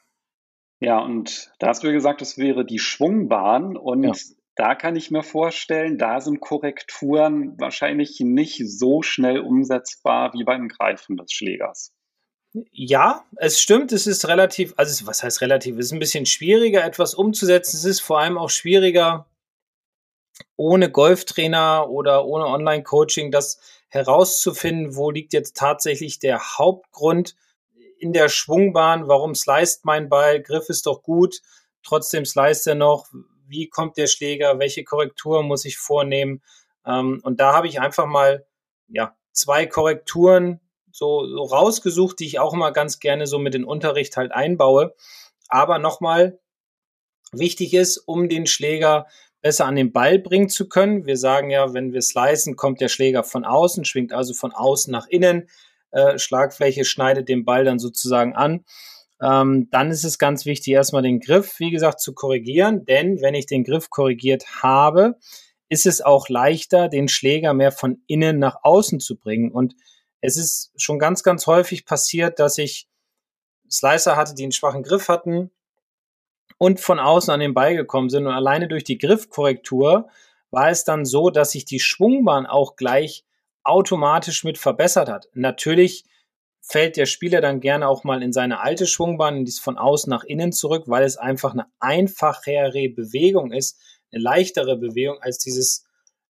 [0.84, 4.12] Ja, und da hast du ja gesagt, das wäre die Schwungbahn und ja.
[4.56, 10.68] da kann ich mir vorstellen, da sind Korrekturen wahrscheinlich nicht so schnell umsetzbar wie beim
[10.68, 11.94] Greifen des Schlägers.
[12.72, 16.84] Ja, es stimmt, es ist relativ, also was heißt relativ, es ist ein bisschen schwieriger,
[16.84, 17.78] etwas umzusetzen.
[17.78, 19.26] Es ist vor allem auch schwieriger,
[20.58, 27.38] ohne Golftrainer oder ohne Online-Coaching das herauszufinden, wo liegt jetzt tatsächlich der Hauptgrund
[28.04, 31.42] in der Schwungbahn, warum sliced mein Ball, Griff ist doch gut,
[31.84, 33.08] trotzdem sliced er noch,
[33.48, 36.44] wie kommt der Schläger, welche Korrektur muss ich vornehmen.
[36.86, 38.46] Ähm, und da habe ich einfach mal
[38.90, 40.60] ja, zwei Korrekturen
[40.92, 44.94] so, so rausgesucht, die ich auch immer ganz gerne so mit in Unterricht halt einbaue.
[45.48, 46.40] Aber nochmal,
[47.32, 49.08] wichtig ist, um den Schläger
[49.42, 51.06] besser an den Ball bringen zu können.
[51.06, 54.92] Wir sagen ja, wenn wir slicen, kommt der Schläger von außen, schwingt also von außen
[54.92, 55.48] nach innen.
[55.94, 58.66] Äh, Schlagfläche schneidet den Ball dann sozusagen an.
[59.22, 62.86] Ähm, dann ist es ganz wichtig, erstmal den Griff, wie gesagt, zu korrigieren.
[62.86, 65.16] Denn wenn ich den Griff korrigiert habe,
[65.70, 69.52] ist es auch leichter, den Schläger mehr von innen nach außen zu bringen.
[69.52, 69.76] Und
[70.20, 72.88] es ist schon ganz, ganz häufig passiert, dass ich
[73.70, 75.52] Slicer hatte, die einen schwachen Griff hatten
[76.58, 78.26] und von außen an den Ball gekommen sind.
[78.26, 80.10] Und alleine durch die Griffkorrektur
[80.52, 83.26] war es dann so, dass sich die Schwungbahn auch gleich
[83.64, 85.28] automatisch mit verbessert hat.
[85.34, 86.06] Natürlich
[86.62, 90.10] fällt der Spieler dann gerne auch mal in seine alte Schwungbahn, in dies von außen
[90.10, 93.80] nach innen zurück, weil es einfach eine einfachere Bewegung ist,
[94.12, 95.86] eine leichtere Bewegung als dieses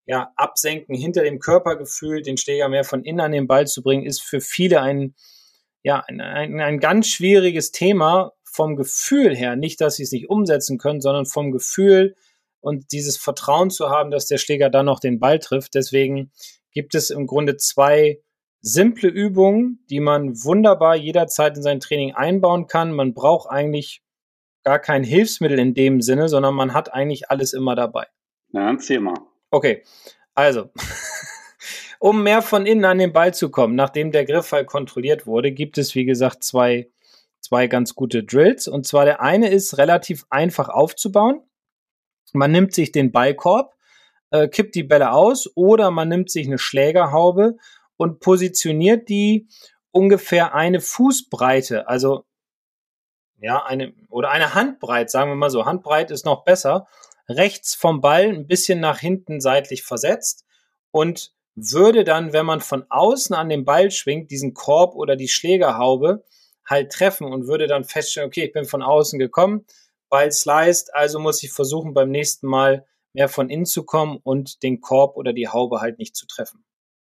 [0.06, 4.04] ja, Absenken hinter dem Körpergefühl, den Schläger mehr von innen an den Ball zu bringen,
[4.04, 5.14] ist für viele ein,
[5.82, 9.56] ja, ein, ein, ein ganz schwieriges Thema vom Gefühl her.
[9.56, 12.16] Nicht, dass sie es nicht umsetzen können, sondern vom Gefühl
[12.60, 15.74] und dieses Vertrauen zu haben, dass der Schläger dann noch den Ball trifft.
[15.74, 16.30] Deswegen
[16.74, 18.20] gibt es im Grunde zwei
[18.60, 22.92] simple Übungen, die man wunderbar jederzeit in sein Training einbauen kann.
[22.92, 24.02] Man braucht eigentlich
[24.64, 28.06] gar kein Hilfsmittel in dem Sinne, sondern man hat eigentlich alles immer dabei.
[28.50, 29.18] Na, erzähl mal.
[29.50, 29.82] Okay,
[30.34, 30.70] also,
[31.98, 35.76] um mehr von innen an den Ball zu kommen, nachdem der Griffball kontrolliert wurde, gibt
[35.78, 36.90] es, wie gesagt, zwei,
[37.40, 38.66] zwei ganz gute Drills.
[38.66, 41.42] Und zwar der eine ist relativ einfach aufzubauen.
[42.32, 43.74] Man nimmt sich den Ballkorb,
[44.34, 47.56] äh, kippt die Bälle aus oder man nimmt sich eine Schlägerhaube
[47.96, 49.46] und positioniert die
[49.92, 52.24] ungefähr eine Fußbreite, also
[53.38, 55.66] ja, eine oder eine Handbreit, sagen wir mal so.
[55.66, 56.88] Handbreit ist noch besser
[57.28, 60.44] rechts vom Ball ein bisschen nach hinten seitlich versetzt
[60.90, 65.28] und würde dann, wenn man von außen an den Ball schwingt, diesen Korb oder die
[65.28, 66.24] Schlägerhaube
[66.66, 69.64] halt treffen und würde dann feststellen, okay, ich bin von außen gekommen,
[70.08, 74.62] Ball sliced, also muss ich versuchen, beim nächsten Mal mehr von innen zu kommen und
[74.62, 76.64] den Korb oder die Haube halt nicht zu treffen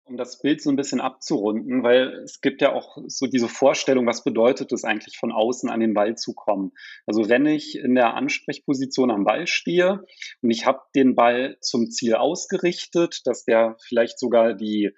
[0.07, 4.07] um das Bild so ein bisschen abzurunden, weil es gibt ja auch so diese Vorstellung,
[4.07, 6.73] was bedeutet es eigentlich von außen an den Ball zu kommen.
[7.07, 10.05] Also wenn ich in der Ansprechposition am Ball stehe
[10.43, 14.91] und ich habe den Ball zum Ziel ausgerichtet, dass der vielleicht sogar die,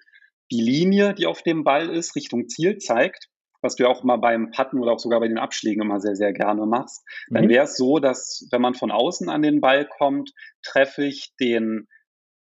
[0.51, 3.29] die Linie, die auf dem Ball ist, Richtung Ziel zeigt,
[3.67, 6.15] was du ja auch mal beim Putten oder auch sogar bei den Abschlägen immer sehr,
[6.15, 7.35] sehr gerne machst, mhm.
[7.35, 10.31] dann wäre es so, dass wenn man von außen an den Ball kommt,
[10.63, 11.87] treffe ich den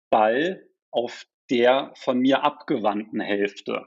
[0.09, 3.87] Ball auf der von mir abgewandten Hälfte.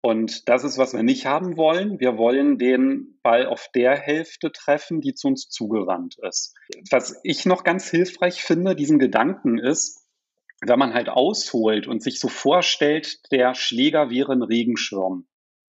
[0.00, 2.00] Und das ist, was wir nicht haben wollen.
[2.00, 6.54] Wir wollen den Ball auf der Hälfte treffen, die zu uns zugewandt ist.
[6.90, 10.06] Was ich noch ganz hilfreich finde, diesen Gedanken ist,
[10.60, 15.26] wenn man halt ausholt und sich so vorstellt, der Schläger wäre ein Regenschirm.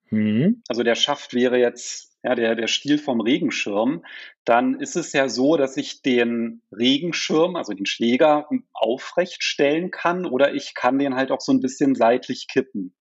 [0.10, 0.62] Mhm.
[0.68, 4.04] Also der Schaft wäre jetzt ja, der, der Stiel vom Regenschirm,
[4.46, 10.26] dann ist es ja so, dass ich den Regenschirm, also den Schläger, aufrecht stellen kann
[10.26, 12.96] oder ich kann den halt auch so ein bisschen seitlich kippen.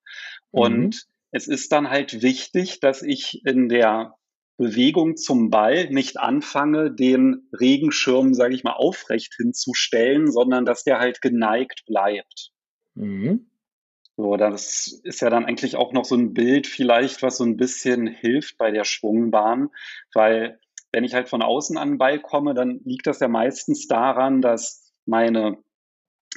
[0.53, 0.61] Mhm.
[0.61, 4.14] Und es ist dann halt wichtig, dass ich in der
[4.59, 10.99] Bewegung zum Ball nicht anfange, den Regenschirm, sage ich mal, aufrecht hinzustellen, sondern dass der
[10.99, 12.51] halt geneigt bleibt.
[12.95, 13.51] Mhm.
[14.16, 17.57] So, das ist ja dann eigentlich auch noch so ein Bild vielleicht, was so ein
[17.57, 19.70] bisschen hilft bei der Schwungbahn,
[20.12, 20.61] weil
[20.92, 24.40] wenn ich halt von außen an den Ball komme, dann liegt das ja meistens daran,
[24.40, 25.59] dass meine,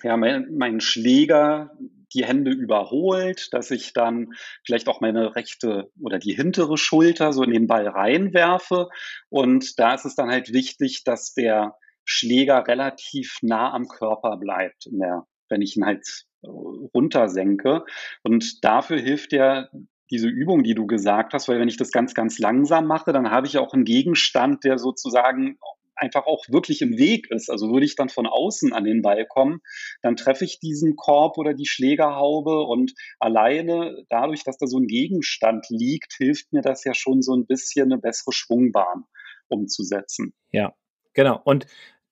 [0.02, 1.72] ja, mein, mein Schläger
[2.14, 4.34] die Hände überholt, dass ich dann
[4.66, 8.90] vielleicht auch meine rechte oder die hintere Schulter so in den Ball reinwerfe.
[9.30, 14.88] Und da ist es dann halt wichtig, dass der Schläger relativ nah am Körper bleibt,
[14.90, 17.84] der, wenn ich ihn halt runtersenke.
[18.24, 19.68] Und dafür hilft ja
[20.10, 23.30] diese Übung, die du gesagt hast, weil wenn ich das ganz, ganz langsam mache, dann
[23.30, 25.58] habe ich auch einen Gegenstand, der sozusagen
[25.98, 27.50] einfach auch wirklich im Weg ist.
[27.50, 29.60] Also würde ich dann von außen an den Ball kommen,
[30.02, 34.88] dann treffe ich diesen Korb oder die Schlägerhaube und alleine dadurch, dass da so ein
[34.88, 39.06] Gegenstand liegt, hilft mir das ja schon so ein bisschen eine bessere Schwungbahn
[39.50, 40.34] umzusetzen.
[40.52, 40.74] Ja,
[41.14, 41.42] genau.
[41.44, 41.66] Und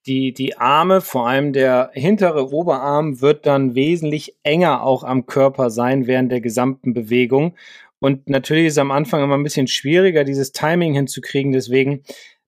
[0.06, 5.70] die, die Arme, vor allem der hintere Oberarm, wird dann wesentlich enger auch am Körper
[5.70, 7.56] sein während der gesamten Bewegung.
[7.98, 11.52] Und natürlich ist es am Anfang immer ein bisschen schwieriger, dieses Timing hinzukriegen.
[11.52, 12.04] Deswegen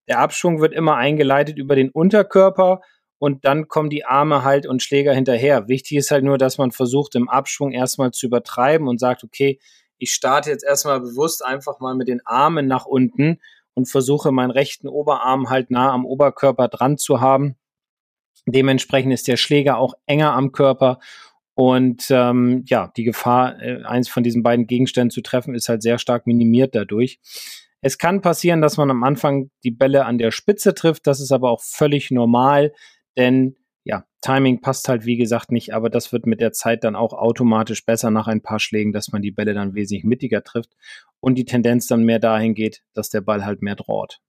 [0.07, 2.81] der Abschwung wird immer eingeleitet über den Unterkörper
[3.19, 5.69] und dann kommen die Arme halt und Schläger hinterher.
[5.69, 9.59] Wichtig ist halt nur, dass man versucht, im Abschwung erstmal zu übertreiben und sagt, okay,
[9.99, 13.41] ich starte jetzt erstmal bewusst einfach mal mit den Armen nach unten
[13.79, 17.55] und versuche meinen rechten Oberarm halt nah am Oberkörper dran zu haben.
[18.45, 20.99] Dementsprechend ist der Schläger auch enger am Körper
[21.55, 25.83] und ähm, ja, die Gefahr, äh, eins von diesen beiden Gegenständen zu treffen, ist halt
[25.83, 27.21] sehr stark minimiert dadurch.
[27.81, 31.07] Es kann passieren, dass man am Anfang die Bälle an der Spitze trifft.
[31.07, 32.73] Das ist aber auch völlig normal,
[33.17, 33.55] denn
[34.21, 37.85] Timing passt halt wie gesagt nicht, aber das wird mit der Zeit dann auch automatisch
[37.85, 40.77] besser nach ein paar Schlägen, dass man die Bälle dann wesentlich mittiger trifft
[41.21, 44.21] und die Tendenz dann mehr dahin geht, dass der Ball halt mehr droht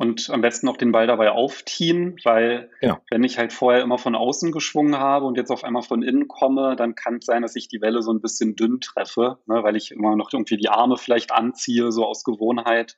[0.00, 3.02] und am besten auch den Ball dabei aufziehen, weil ja.
[3.10, 6.26] wenn ich halt vorher immer von außen geschwungen habe und jetzt auf einmal von innen
[6.26, 9.62] komme, dann kann es sein, dass ich die Welle so ein bisschen dünn treffe, ne,
[9.62, 12.96] weil ich immer noch irgendwie die Arme vielleicht anziehe, so aus Gewohnheit,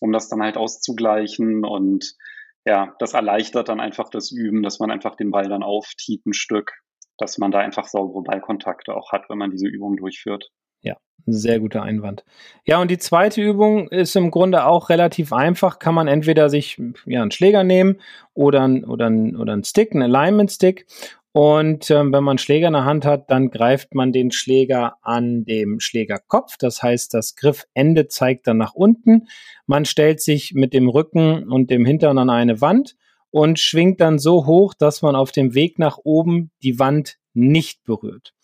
[0.00, 2.16] um das dann halt auszugleichen und
[2.64, 6.32] ja, das erleichtert dann einfach das Üben, dass man einfach den Ball dann aufzieht ein
[6.32, 6.72] Stück,
[7.18, 10.50] dass man da einfach saubere Ballkontakte auch hat, wenn man diese Übung durchführt.
[10.80, 10.96] Ja,
[11.26, 12.24] sehr guter Einwand.
[12.64, 15.78] Ja, und die zweite Übung ist im Grunde auch relativ einfach.
[15.78, 18.00] Kann man entweder sich ja, einen Schläger nehmen
[18.34, 20.86] oder, oder, oder einen Stick, einen Alignment-Stick.
[21.32, 25.44] Und ähm, wenn man Schläger in der Hand hat, dann greift man den Schläger an
[25.46, 26.58] dem Schlägerkopf.
[26.58, 29.28] Das heißt, das Griffende zeigt dann nach unten.
[29.66, 32.96] Man stellt sich mit dem Rücken und dem Hintern an eine Wand
[33.30, 37.82] und schwingt dann so hoch, dass man auf dem Weg nach oben die Wand nicht
[37.84, 38.34] berührt.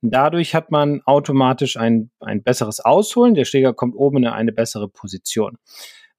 [0.00, 3.34] Dadurch hat man automatisch ein, ein besseres Ausholen.
[3.34, 5.58] Der Schläger kommt oben in eine bessere Position.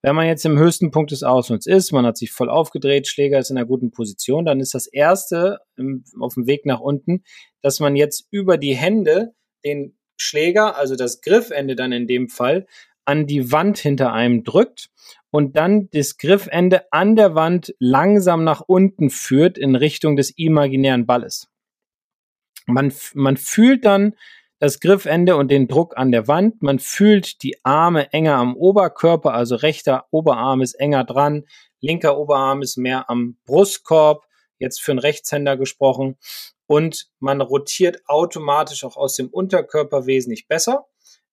[0.04, 3.38] Wenn man jetzt im höchsten Punkt des Ausholens ist, man hat sich voll aufgedreht, Schläger
[3.38, 7.24] ist in einer guten Position, dann ist das erste im, auf dem Weg nach unten,
[7.62, 9.32] dass man jetzt über die Hände
[9.64, 12.66] den Schläger, also das Griffende dann in dem Fall,
[13.06, 14.90] an die Wand hinter einem drückt
[15.30, 21.06] und dann das Griffende an der Wand langsam nach unten führt in Richtung des imaginären
[21.06, 21.48] Balles.
[22.66, 24.16] Man, man fühlt dann
[24.64, 26.62] das Griffende und den Druck an der Wand.
[26.62, 31.44] Man fühlt die Arme enger am Oberkörper, also rechter Oberarm ist enger dran,
[31.82, 34.24] linker Oberarm ist mehr am Brustkorb,
[34.58, 36.16] jetzt für einen Rechtshänder gesprochen.
[36.64, 40.86] Und man rotiert automatisch auch aus dem Unterkörper wesentlich besser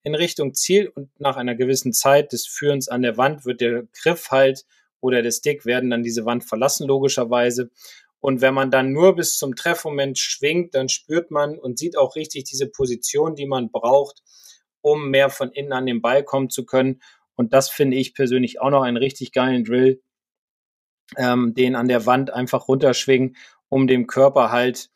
[0.04, 3.84] in Richtung Ziel und nach einer gewissen Zeit des Führens an der Wand wird der
[4.02, 4.66] Griff halt
[5.00, 7.72] oder der Stick werden dann diese Wand verlassen, logischerweise.
[8.22, 12.16] Und wenn man dann nur bis zum Treffmoment schwingt, dann spürt man und sieht auch
[12.16, 14.22] richtig diese Position, die man braucht,
[14.82, 17.02] um mehr von innen an den Ball kommen zu können.
[17.36, 20.02] Und das finde ich persönlich auch noch einen richtig geilen Drill,
[21.18, 23.36] ähm, den an der Wand einfach runterschwingen,
[23.70, 24.92] um dem Körper halt,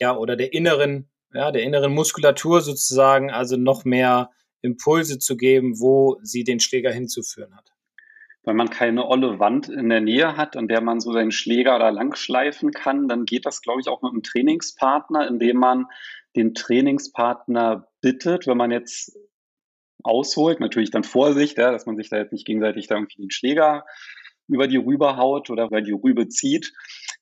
[0.00, 5.78] ja, oder der inneren, ja, der inneren Muskulatur sozusagen, also noch mehr Impulse zu geben,
[5.78, 7.75] wo sie den Schläger hinzuführen hat.
[8.46, 11.78] Wenn man keine olle Wand in der Nähe hat, an der man so seinen Schläger
[11.80, 15.86] da langschleifen kann, dann geht das, glaube ich, auch mit einem Trainingspartner, indem man
[16.36, 19.18] den Trainingspartner bittet, wenn man jetzt
[20.04, 23.30] ausholt, natürlich dann Vorsicht, ja, dass man sich da jetzt nicht gegenseitig da irgendwie den
[23.30, 23.84] Schläger
[24.48, 26.72] über die Rübe haut oder über die Rübe zieht,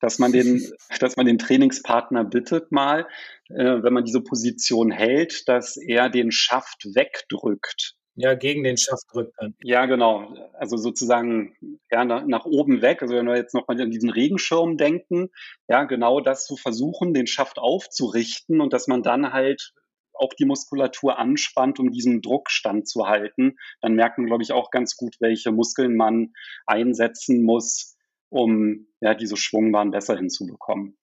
[0.01, 0.63] dass man den,
[1.01, 3.07] dass man den Trainingspartner bittet mal,
[3.49, 7.97] äh, wenn man diese Position hält, dass er den Schaft wegdrückt.
[8.17, 9.55] Ja, gegen den Schaft drückt dann.
[9.63, 10.35] Ja, genau.
[10.53, 11.57] Also sozusagen
[11.91, 13.03] ja, nach, nach oben weg.
[13.03, 15.31] Also wenn wir jetzt nochmal an diesen Regenschirm denken,
[15.69, 19.73] ja, genau das zu versuchen, den Schaft aufzurichten und dass man dann halt
[20.13, 24.97] auch die Muskulatur anspannt, um diesen Druck standzuhalten, dann merkt man, glaube ich, auch ganz
[24.97, 26.35] gut, welche Muskeln man
[26.67, 27.97] einsetzen muss,
[28.29, 30.97] um ja, diese Schwungbahn besser hinzubekommen.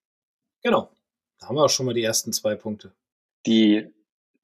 [0.64, 0.92] Genau.
[1.40, 2.94] Da haben wir auch schon mal die ersten zwei Punkte.
[3.46, 3.92] Die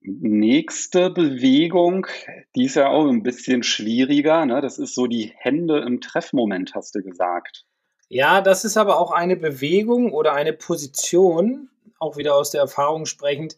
[0.01, 2.07] nächste Bewegung,
[2.55, 4.45] die ist ja auch ein bisschen schwieriger.
[4.45, 4.61] Ne?
[4.61, 7.65] Das ist so die Hände im Treffmoment, hast du gesagt.
[8.09, 13.05] Ja, das ist aber auch eine Bewegung oder eine Position, auch wieder aus der Erfahrung
[13.05, 13.57] sprechend,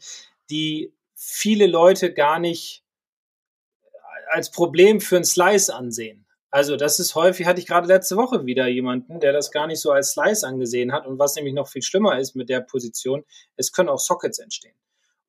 [0.50, 2.84] die viele Leute gar nicht
[4.32, 6.26] als Problem für einen Slice ansehen.
[6.52, 9.82] Also das ist häufig, hatte ich gerade letzte Woche wieder jemanden, der das gar nicht
[9.82, 11.06] so als Slice angesehen hat.
[11.06, 13.24] Und was nämlich noch viel schlimmer ist mit der Position,
[13.56, 14.76] es können auch Sockets entstehen.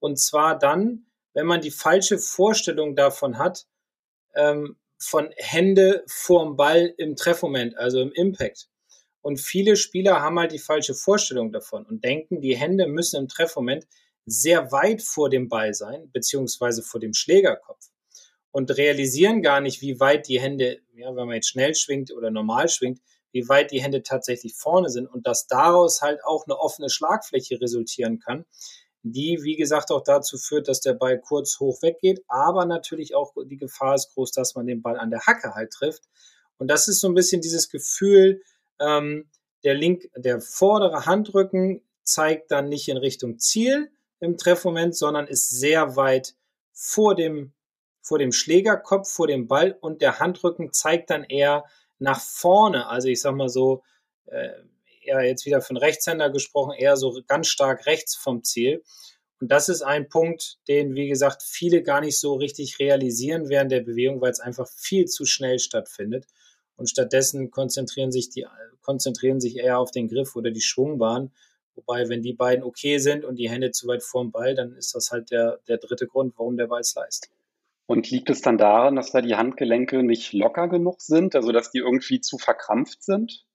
[0.00, 3.66] Und zwar dann, wenn man die falsche Vorstellung davon hat,
[4.34, 8.68] ähm, von Hände vorm Ball im Treffmoment, also im Impact.
[9.22, 13.28] Und viele Spieler haben halt die falsche Vorstellung davon und denken, die Hände müssen im
[13.28, 13.86] Treffmoment
[14.26, 17.90] sehr weit vor dem Ball sein, beziehungsweise vor dem Schlägerkopf
[18.52, 22.30] und realisieren gar nicht, wie weit die Hände, ja, wenn man jetzt schnell schwingt oder
[22.30, 23.00] normal schwingt,
[23.32, 27.60] wie weit die Hände tatsächlich vorne sind und dass daraus halt auch eine offene Schlagfläche
[27.60, 28.44] resultieren kann,
[29.02, 33.32] die, wie gesagt, auch dazu führt, dass der Ball kurz hoch weggeht, aber natürlich auch
[33.44, 36.04] die Gefahr ist groß, dass man den Ball an der Hacke halt trifft.
[36.58, 38.42] Und das ist so ein bisschen dieses Gefühl,
[38.78, 39.28] ähm,
[39.64, 45.48] der link, der vordere Handrücken zeigt dann nicht in Richtung Ziel, im Treffmoment, sondern ist
[45.48, 46.34] sehr weit
[46.72, 47.52] vor dem,
[48.02, 51.64] vor dem Schlägerkopf, vor dem Ball und der Handrücken zeigt dann eher
[51.98, 52.88] nach vorne.
[52.88, 53.82] Also ich sag mal so,
[54.26, 54.50] äh,
[55.02, 58.82] eher jetzt wieder von Rechtshänder gesprochen, eher so ganz stark rechts vom Ziel.
[59.40, 63.72] Und das ist ein Punkt, den, wie gesagt, viele gar nicht so richtig realisieren während
[63.72, 66.26] der Bewegung, weil es einfach viel zu schnell stattfindet.
[66.76, 68.46] Und stattdessen konzentrieren sich die,
[68.82, 71.30] konzentrieren sich eher auf den Griff oder die Schwungbahn
[71.86, 74.94] Wobei, wenn die beiden okay sind und die Hände zu weit vorm Ball, dann ist
[74.94, 77.30] das halt der, der dritte Grund, warum der Ball sliced.
[77.86, 81.70] Und liegt es dann daran, dass da die Handgelenke nicht locker genug sind, also dass
[81.70, 83.46] die irgendwie zu verkrampft sind?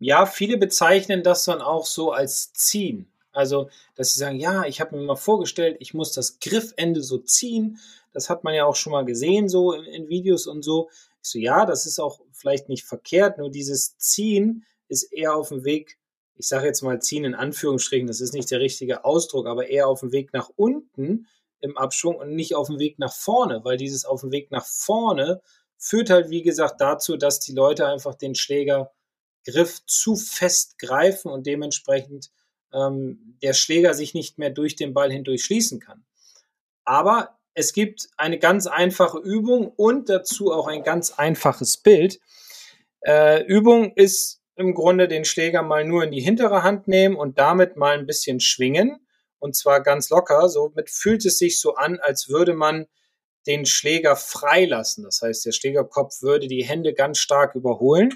[0.00, 3.06] Ja, viele bezeichnen das dann auch so als ziehen.
[3.32, 7.18] Also, dass sie sagen, ja, ich habe mir mal vorgestellt, ich muss das Griffende so
[7.18, 7.78] ziehen.
[8.12, 10.90] Das hat man ja auch schon mal gesehen, so in, in Videos und so.
[11.22, 15.50] Ich so, ja, das ist auch vielleicht nicht verkehrt, nur dieses Ziehen ist eher auf
[15.50, 16.00] dem Weg
[16.40, 19.88] ich sage jetzt mal ziehen in Anführungsstrichen, das ist nicht der richtige Ausdruck, aber eher
[19.88, 21.26] auf dem Weg nach unten
[21.60, 24.64] im Abschwung und nicht auf dem Weg nach vorne, weil dieses auf dem Weg nach
[24.64, 25.42] vorne
[25.76, 28.34] führt halt, wie gesagt, dazu, dass die Leute einfach den
[29.44, 32.30] Schlägergriff zu fest greifen und dementsprechend
[32.72, 36.04] ähm, der Schläger sich nicht mehr durch den Ball hindurch schließen kann.
[36.84, 42.20] Aber es gibt eine ganz einfache Übung und dazu auch ein ganz einfaches Bild.
[43.00, 47.38] Äh, Übung ist im Grunde den Schläger mal nur in die hintere Hand nehmen und
[47.38, 49.06] damit mal ein bisschen schwingen.
[49.38, 50.48] Und zwar ganz locker.
[50.50, 52.86] Somit fühlt es sich so an, als würde man
[53.46, 55.04] den Schläger freilassen.
[55.04, 58.12] Das heißt, der Schlägerkopf würde die Hände ganz stark überholen.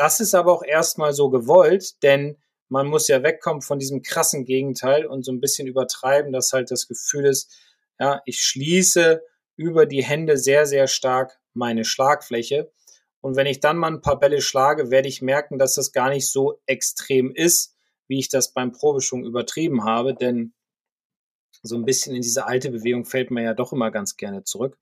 [0.00, 2.38] Das ist aber auch erstmal so gewollt, denn
[2.70, 6.70] man muss ja wegkommen von diesem krassen Gegenteil und so ein bisschen übertreiben, dass halt
[6.70, 7.54] das Gefühl ist,
[7.98, 9.22] ja, ich schließe
[9.56, 12.72] über die Hände sehr, sehr stark meine Schlagfläche.
[13.20, 16.08] Und wenn ich dann mal ein paar Bälle schlage, werde ich merken, dass das gar
[16.08, 17.76] nicht so extrem ist,
[18.08, 20.54] wie ich das beim Probeschwung übertrieben habe, denn
[21.62, 24.78] so ein bisschen in diese alte Bewegung fällt man ja doch immer ganz gerne zurück.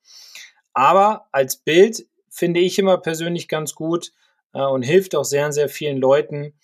[0.74, 4.12] Aber als Bild finde ich immer persönlich ganz gut
[4.52, 6.54] äh, und hilft auch sehr, sehr vielen Leuten,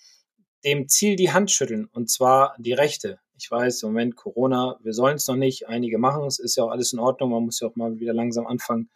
[0.63, 3.19] dem Ziel die Hand schütteln und zwar die rechte.
[3.37, 6.63] Ich weiß, im Moment Corona, wir sollen es noch nicht, einige machen es, ist ja
[6.63, 8.89] auch alles in Ordnung, man muss ja auch mal wieder langsam anfangen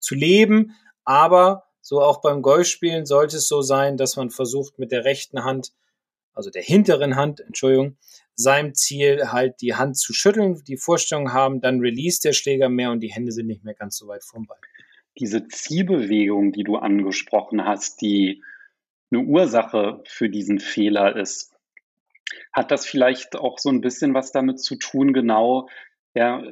[0.00, 0.74] zu leben,
[1.04, 5.44] aber so auch beim Golfspielen sollte es so sein, dass man versucht mit der rechten
[5.44, 5.72] Hand,
[6.32, 7.96] also der hinteren Hand, Entschuldigung,
[8.34, 12.90] seinem Ziel halt die Hand zu schütteln, die Vorstellung haben, dann release der Schläger mehr
[12.90, 14.58] und die Hände sind nicht mehr ganz so weit vom Ball.
[15.18, 18.42] Diese Ziehbewegung, die du angesprochen hast, die
[19.10, 21.54] eine Ursache für diesen Fehler ist,
[22.52, 25.68] hat das vielleicht auch so ein bisschen was damit zu tun, genau,
[26.14, 26.42] ja,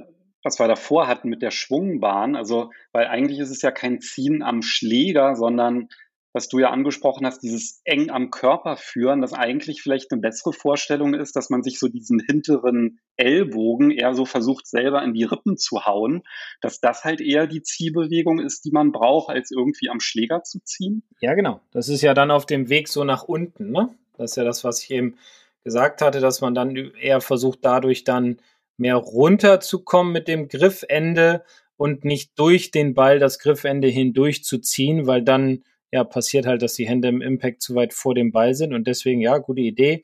[0.42, 2.36] was wir davor hatten mit der Schwungbahn.
[2.36, 5.88] Also, weil eigentlich ist es ja kein Ziehen am Schläger, sondern
[6.32, 10.52] was du ja angesprochen hast, dieses eng am Körper führen, das eigentlich vielleicht eine bessere
[10.52, 15.24] Vorstellung ist, dass man sich so diesen hinteren Ellbogen eher so versucht, selber in die
[15.24, 16.22] Rippen zu hauen,
[16.60, 20.60] dass das halt eher die Ziehbewegung ist, die man braucht, als irgendwie am Schläger zu
[20.64, 21.02] ziehen.
[21.20, 21.60] Ja, genau.
[21.70, 23.90] Das ist ja dann auf dem Weg so nach unten, ne?
[24.16, 25.16] Das ist ja das, was ich eben
[25.64, 28.38] gesagt hatte, dass man dann eher versucht, dadurch dann
[28.76, 31.44] mehr runterzukommen mit dem Griffende
[31.76, 35.62] und nicht durch den Ball das Griffende hindurch zu ziehen, weil dann
[35.92, 38.86] ja passiert halt, dass die Hände im Impact zu weit vor dem Ball sind und
[38.86, 40.02] deswegen ja, gute Idee,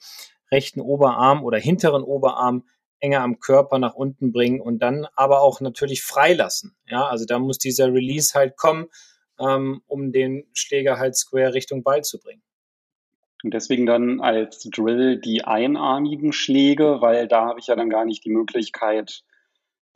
[0.53, 2.65] rechten Oberarm oder hinteren Oberarm
[3.01, 6.77] enger am Körper nach unten bringen und dann aber auch natürlich freilassen.
[6.87, 8.87] Ja, also da muss dieser Release halt kommen,
[9.41, 12.43] ähm, um den Schläger halt square Richtung Ball zu bringen.
[13.45, 18.05] Und deswegen dann als Drill die einarmigen Schläge, weil da habe ich ja dann gar
[18.05, 19.23] nicht die Möglichkeit,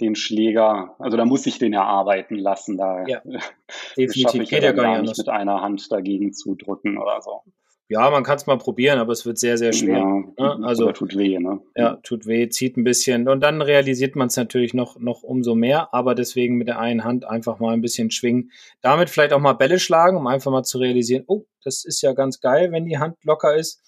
[0.01, 2.77] den Schläger, also da muss ich den ja arbeiten lassen.
[2.77, 3.23] Da ja,
[3.97, 4.43] definitiv.
[4.43, 7.43] ich Geht ja gar nicht mit einer Hand dagegen zu drücken oder so.
[7.89, 9.99] Ja, man kann es mal probieren, aber es wird sehr, sehr schwer.
[10.39, 10.67] Ja, ne?
[10.67, 11.61] Also tut weh, ne?
[11.77, 15.55] Ja, tut weh, zieht ein bisschen und dann realisiert man es natürlich noch, noch umso
[15.55, 18.51] mehr, aber deswegen mit der einen Hand einfach mal ein bisschen schwingen.
[18.81, 22.15] Damit vielleicht auch mal Bälle schlagen, um einfach mal zu realisieren, oh, das ist ja
[22.15, 23.83] ganz geil, wenn die Hand locker ist.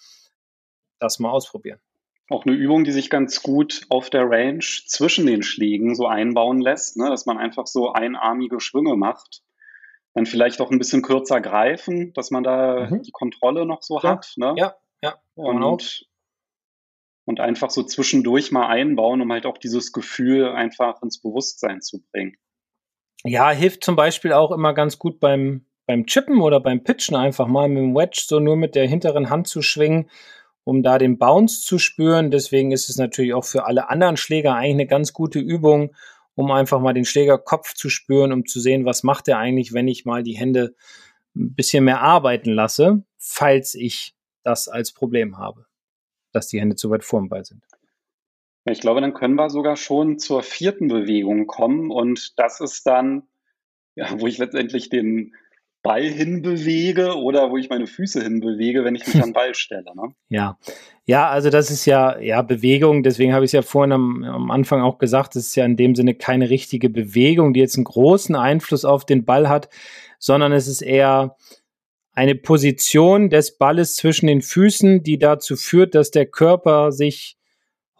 [0.99, 1.79] Das mal ausprobieren.
[2.35, 6.61] Auch eine Übung, die sich ganz gut auf der Range zwischen den Schlägen so einbauen
[6.61, 7.09] lässt, ne?
[7.09, 9.43] dass man einfach so einarmige Schwünge macht
[10.15, 13.03] dann vielleicht auch ein bisschen kürzer greifen, dass man da mhm.
[13.03, 14.11] die Kontrolle noch so ja.
[14.11, 14.33] hat.
[14.37, 14.55] Ne?
[14.57, 15.17] Ja, ja.
[15.35, 16.07] Und,
[17.25, 22.01] und einfach so zwischendurch mal einbauen, um halt auch dieses Gefühl einfach ins Bewusstsein zu
[22.13, 22.37] bringen.
[23.25, 27.49] Ja, hilft zum Beispiel auch immer ganz gut beim, beim Chippen oder beim Pitchen einfach
[27.49, 30.11] mal mit dem Wedge so nur mit der hinteren Hand zu schwingen,
[30.65, 32.31] um da den Bounce zu spüren.
[32.31, 35.95] Deswegen ist es natürlich auch für alle anderen Schläger eigentlich eine ganz gute Übung,
[36.35, 39.89] um einfach mal den Schlägerkopf zu spüren, um zu sehen, was macht er eigentlich, wenn
[39.89, 40.75] ich mal die Hände
[41.37, 45.67] ein bisschen mehr arbeiten lasse, falls ich das als Problem habe,
[46.33, 47.63] dass die Hände zu weit vorm Ball sind.
[48.67, 53.25] Ich glaube, dann können wir sogar schon zur vierten Bewegung kommen und das ist dann,
[53.95, 55.35] ja, wo ich letztendlich den
[55.85, 59.95] Ball hinbewege oder wo ich meine Füße hinbewege, wenn ich mich am Ball stelle.
[59.95, 60.15] Ne?
[60.31, 60.59] Ja.
[61.05, 64.51] Ja, also das ist ja, ja, Bewegung, deswegen habe ich es ja vorhin am, am
[64.51, 67.85] Anfang auch gesagt, es ist ja in dem Sinne keine richtige Bewegung, die jetzt einen
[67.85, 69.69] großen Einfluss auf den Ball hat,
[70.19, 71.37] sondern es ist eher
[72.15, 77.37] eine Position des Balles zwischen den Füßen, die dazu führt, dass der Körper sich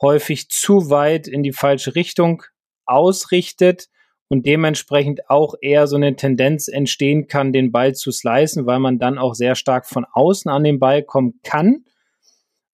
[0.01, 2.45] häufig zu weit in die falsche Richtung
[2.87, 3.89] ausrichtet
[4.35, 8.99] und dementsprechend auch eher so eine Tendenz entstehen kann, den Ball zu slicen, weil man
[8.99, 11.85] dann auch sehr stark von außen an den Ball kommen kann.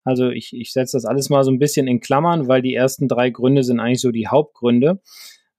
[0.02, 3.08] Also ich, ich setze das alles mal so ein bisschen in Klammern, weil die ersten
[3.08, 5.02] drei Gründe sind eigentlich so die Hauptgründe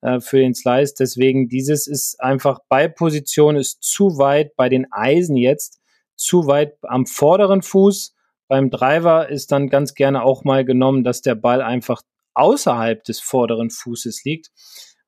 [0.02, 0.96] äh, für den Slice.
[0.98, 5.82] Deswegen dieses ist einfach Ballposition ist zu weit bei den Eisen jetzt,
[6.16, 8.16] zu weit am vorderen Fuß.
[8.48, 12.02] Beim Driver ist dann ganz gerne auch mal genommen, dass der Ball einfach
[12.34, 14.50] außerhalb des vorderen Fußes liegt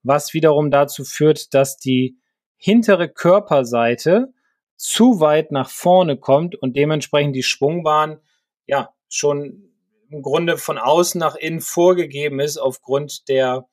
[0.03, 2.17] was wiederum dazu führt, dass die
[2.57, 4.33] hintere Körperseite
[4.75, 8.19] zu weit nach vorne kommt und dementsprechend die Schwungbahn
[8.65, 9.71] ja schon
[10.09, 13.67] im Grunde von außen nach innen vorgegeben ist aufgrund der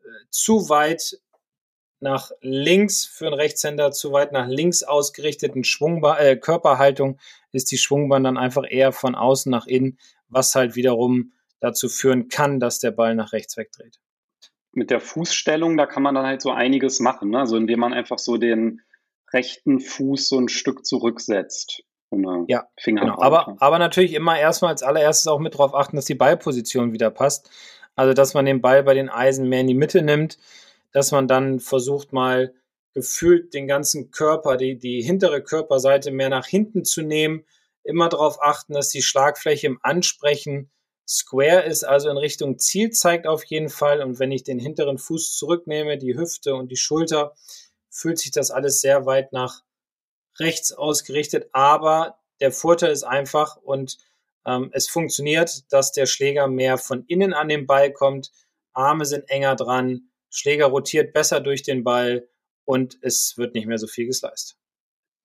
[0.00, 1.20] äh, zu weit
[2.00, 7.18] nach links für einen Rechtshänder zu weit nach links ausgerichteten Schwungbahn, äh, Körperhaltung
[7.52, 9.98] ist die Schwungbahn dann einfach eher von außen nach innen,
[10.28, 14.00] was halt wiederum dazu führen kann, dass der Ball nach rechts wegdreht
[14.72, 17.40] mit der Fußstellung, da kann man dann halt so einiges machen, ne?
[17.40, 18.82] also indem man einfach so den
[19.32, 21.82] rechten Fuß so ein Stück zurücksetzt.
[22.48, 23.20] Ja, genau.
[23.20, 27.10] aber, aber natürlich immer erstmal als allererstes auch mit darauf achten, dass die Ballposition wieder
[27.10, 27.50] passt.
[27.94, 30.38] Also, dass man den Ball bei den Eisen mehr in die Mitte nimmt,
[30.92, 32.52] dass man dann versucht mal
[32.94, 37.44] gefühlt den ganzen Körper, die, die hintere Körperseite mehr nach hinten zu nehmen.
[37.84, 40.70] Immer darauf achten, dass die Schlagfläche im Ansprechen
[41.10, 44.00] Square ist, also in Richtung Ziel zeigt auf jeden Fall.
[44.00, 47.34] Und wenn ich den hinteren Fuß zurücknehme, die Hüfte und die Schulter,
[47.90, 49.64] fühlt sich das alles sehr weit nach
[50.38, 51.50] rechts ausgerichtet.
[51.52, 53.98] Aber der Vorteil ist einfach und
[54.46, 58.30] ähm, es funktioniert, dass der Schläger mehr von innen an den Ball kommt.
[58.72, 62.28] Arme sind enger dran, Schläger rotiert besser durch den Ball
[62.64, 64.59] und es wird nicht mehr so viel gesleist.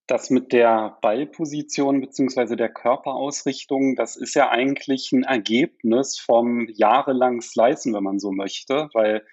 [0.07, 7.41] Das mit der Ballposition beziehungsweise der Körperausrichtung, das ist ja eigentlich ein Ergebnis vom jahrelangen
[7.41, 9.25] Slicen, wenn man so möchte, weil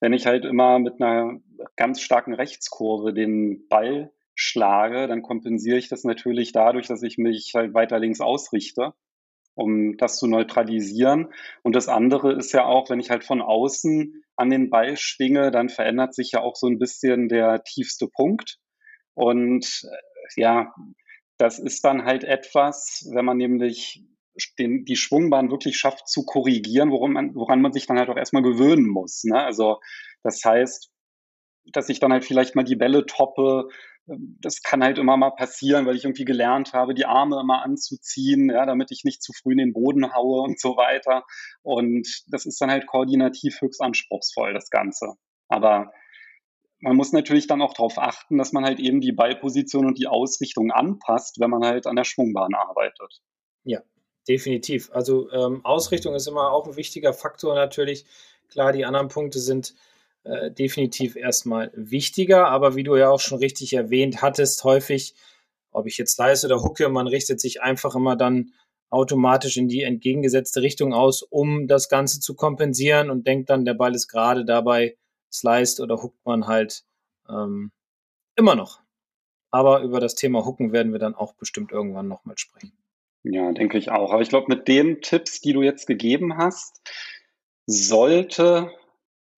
[0.00, 1.40] wenn ich halt immer mit einer
[1.76, 7.52] ganz starken Rechtskurve den Ball schlage, dann kompensiere ich das natürlich dadurch, dass ich mich
[7.54, 8.92] halt weiter links ausrichte,
[9.54, 11.32] um das zu neutralisieren.
[11.62, 15.50] Und das andere ist ja auch, wenn ich halt von außen an den Ball schwinge,
[15.50, 18.58] dann verändert sich ja auch so ein bisschen der tiefste Punkt.
[19.14, 19.82] Und
[20.36, 20.74] ja,
[21.38, 24.04] das ist dann halt etwas, wenn man nämlich
[24.58, 28.16] den, die Schwungbahn wirklich schafft zu korrigieren, woran man, woran man sich dann halt auch
[28.16, 29.24] erstmal gewöhnen muss.
[29.24, 29.42] Ne?
[29.42, 29.80] Also
[30.22, 30.90] das heißt,
[31.72, 33.68] dass ich dann halt vielleicht mal die Bälle toppe.
[34.06, 38.50] Das kann halt immer mal passieren, weil ich irgendwie gelernt habe, die Arme immer anzuziehen,
[38.50, 41.24] ja, damit ich nicht zu früh in den Boden haue und so weiter.
[41.62, 45.14] Und das ist dann halt koordinativ höchst anspruchsvoll, das Ganze.
[45.48, 45.92] Aber
[46.80, 50.06] man muss natürlich dann auch darauf achten, dass man halt eben die Ballposition und die
[50.06, 53.20] Ausrichtung anpasst, wenn man halt an der Schwungbahn arbeitet.
[53.64, 53.82] Ja,
[54.28, 54.90] definitiv.
[54.92, 58.06] Also ähm, Ausrichtung ist immer auch ein wichtiger Faktor natürlich.
[58.48, 59.74] Klar, die anderen Punkte sind
[60.24, 65.14] äh, definitiv erstmal wichtiger, aber wie du ja auch schon richtig erwähnt hattest, häufig,
[65.72, 68.52] ob ich jetzt leiste oder hucke, man richtet sich einfach immer dann
[68.90, 73.74] automatisch in die entgegengesetzte Richtung aus, um das Ganze zu kompensieren und denkt dann, der
[73.74, 74.96] Ball ist gerade dabei,
[75.32, 76.84] sliced oder huckt man halt
[77.28, 77.72] ähm,
[78.36, 78.80] immer noch.
[79.50, 82.72] Aber über das Thema Hucken werden wir dann auch bestimmt irgendwann nochmal sprechen.
[83.22, 84.12] Ja, denke ich auch.
[84.12, 86.80] Aber ich glaube, mit den Tipps, die du jetzt gegeben hast,
[87.66, 88.72] sollte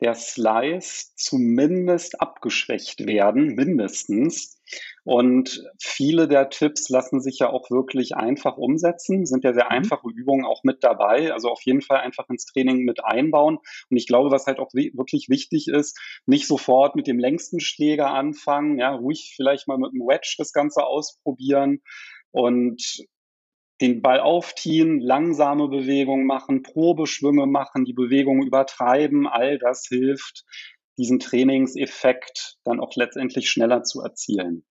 [0.00, 4.59] der Slice zumindest abgeschwächt werden, mindestens.
[5.04, 9.70] Und viele der Tipps lassen sich ja auch wirklich einfach umsetzen, sind ja sehr mhm.
[9.70, 11.32] einfache Übungen auch mit dabei.
[11.32, 13.58] Also auf jeden Fall einfach ins Training mit einbauen.
[13.88, 18.10] Und ich glaube, was halt auch wirklich wichtig ist, nicht sofort mit dem längsten Schläger
[18.12, 21.80] anfangen, ja, ruhig vielleicht mal mit einem Wedge das Ganze ausprobieren
[22.30, 23.06] und
[23.80, 30.44] den Ball aufziehen, langsame Bewegungen machen, Probeschwünge machen, die Bewegung übertreiben, all das hilft,
[31.00, 34.64] diesen Trainingseffekt dann auch letztendlich schneller zu erzielen.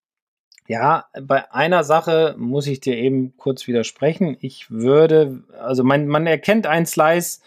[0.67, 4.38] Ja, bei einer Sache muss ich dir eben kurz widersprechen.
[4.39, 7.39] Ich würde, also man, man erkennt ein Slice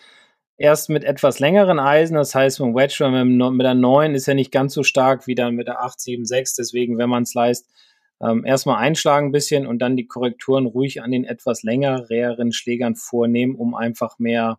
[0.56, 4.34] erst mit etwas längeren Eisen, das heißt mit Wedge mit, mit der 9 ist ja
[4.34, 7.66] nicht ganz so stark wie dann mit der 8, 7, 6, deswegen wenn man sliced,
[8.20, 12.96] ähm, erstmal einschlagen ein bisschen und dann die Korrekturen ruhig an den etwas längeren Schlägern
[12.96, 14.58] vornehmen, um einfach mehr,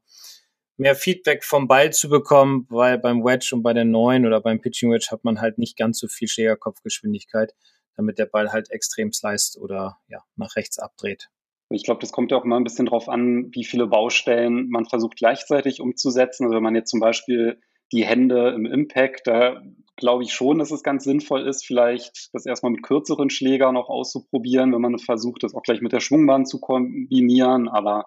[0.77, 4.59] mehr Feedback vom Ball zu bekommen, weil beim Wedge und bei der 9 oder beim
[4.59, 7.53] Pitching Wedge hat man halt nicht ganz so viel Schlägerkopfgeschwindigkeit,
[7.95, 11.29] damit der Ball halt extrem sliced oder ja, nach rechts abdreht.
[11.69, 14.85] Ich glaube, das kommt ja auch immer ein bisschen drauf an, wie viele Baustellen man
[14.85, 16.43] versucht gleichzeitig umzusetzen.
[16.43, 17.59] Also wenn man jetzt zum Beispiel
[17.91, 19.61] die Hände im Impact, da
[19.95, 23.89] glaube ich schon, dass es ganz sinnvoll ist, vielleicht das erstmal mit kürzeren Schlägern noch
[23.89, 27.67] auszuprobieren, wenn man versucht, das auch gleich mit der Schwungbahn zu kombinieren.
[27.69, 28.05] Aber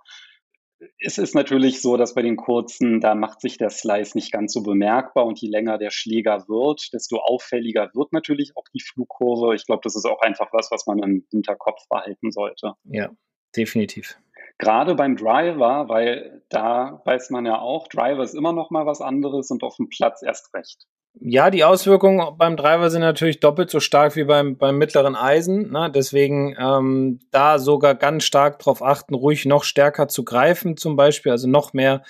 [0.99, 4.53] es ist natürlich so, dass bei den kurzen, da macht sich der Slice nicht ganz
[4.53, 9.55] so bemerkbar und je länger der Schläger wird, desto auffälliger wird natürlich auch die Flugkurve.
[9.55, 12.74] Ich glaube, das ist auch einfach was, was man im Hinterkopf behalten sollte.
[12.85, 13.11] Ja,
[13.57, 14.18] definitiv.
[14.59, 19.01] Gerade beim Driver, weil da weiß man ja auch, Driver ist immer noch mal was
[19.01, 20.87] anderes und auf dem Platz erst recht.
[21.19, 25.73] Ja, die Auswirkungen beim Driver sind natürlich doppelt so stark wie beim, beim mittleren Eisen.
[25.73, 25.91] Ne?
[25.95, 31.33] Deswegen ähm, da sogar ganz stark darauf achten, ruhig noch stärker zu greifen, zum Beispiel,
[31.33, 32.03] also noch mehr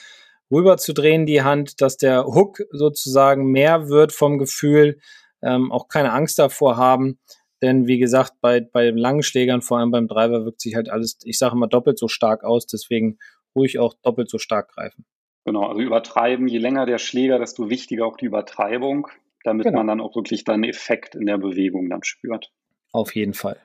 [0.51, 4.99] rüber zu drehen die Hand, dass der Hook sozusagen mehr wird vom Gefühl,
[5.41, 7.21] ähm, auch keine Angst davor haben.
[7.63, 11.19] Denn wie gesagt, bei, bei langen Schlägern, vor allem beim Driver, wirkt sich halt alles,
[11.23, 12.67] ich sage immer, doppelt so stark aus.
[12.67, 13.19] Deswegen
[13.55, 15.05] ruhig auch doppelt so stark greifen.
[15.47, 19.07] Genau, also übertreiben, je länger der Schläger, desto wichtiger auch die Übertreibung,
[19.45, 19.79] damit genau.
[19.79, 22.53] man dann auch wirklich dann Effekt in der Bewegung dann spürt.
[22.91, 23.57] Auf jeden Fall.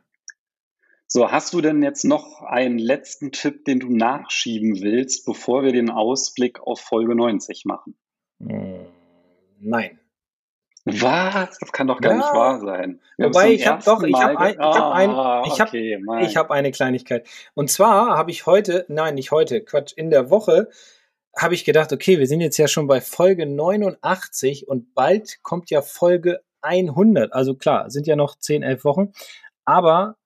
[1.07, 5.71] So, hast du denn jetzt noch einen letzten Tipp, den du nachschieben willst, bevor wir
[5.71, 7.95] den Ausblick auf Folge 90 machen?
[8.39, 8.85] Hm,
[9.59, 9.99] nein.
[10.85, 11.57] Was?
[11.57, 12.17] Das kann doch gar ja.
[12.19, 13.01] nicht wahr sein.
[13.17, 16.03] Wir Wobei ich habe doch, ich habe ein, ich ein, ah, ich okay,
[16.35, 17.27] hab eine Kleinigkeit.
[17.55, 20.69] Und zwar habe ich heute, nein, nicht heute, Quatsch, in der Woche
[21.35, 25.69] habe ich gedacht, okay, wir sind jetzt ja schon bei Folge 89 und bald kommt
[25.69, 27.33] ja Folge 100.
[27.33, 29.13] Also klar, sind ja noch 10, 11 Wochen.
[29.65, 30.17] Aber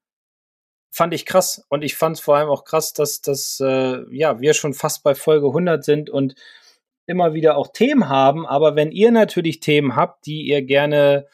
[0.92, 4.40] fand ich krass und ich fand es vor allem auch krass, dass, dass äh, ja,
[4.40, 6.36] wir schon fast bei Folge 100 sind und
[7.06, 8.46] immer wieder auch Themen haben.
[8.46, 11.28] Aber wenn ihr natürlich Themen habt, die ihr gerne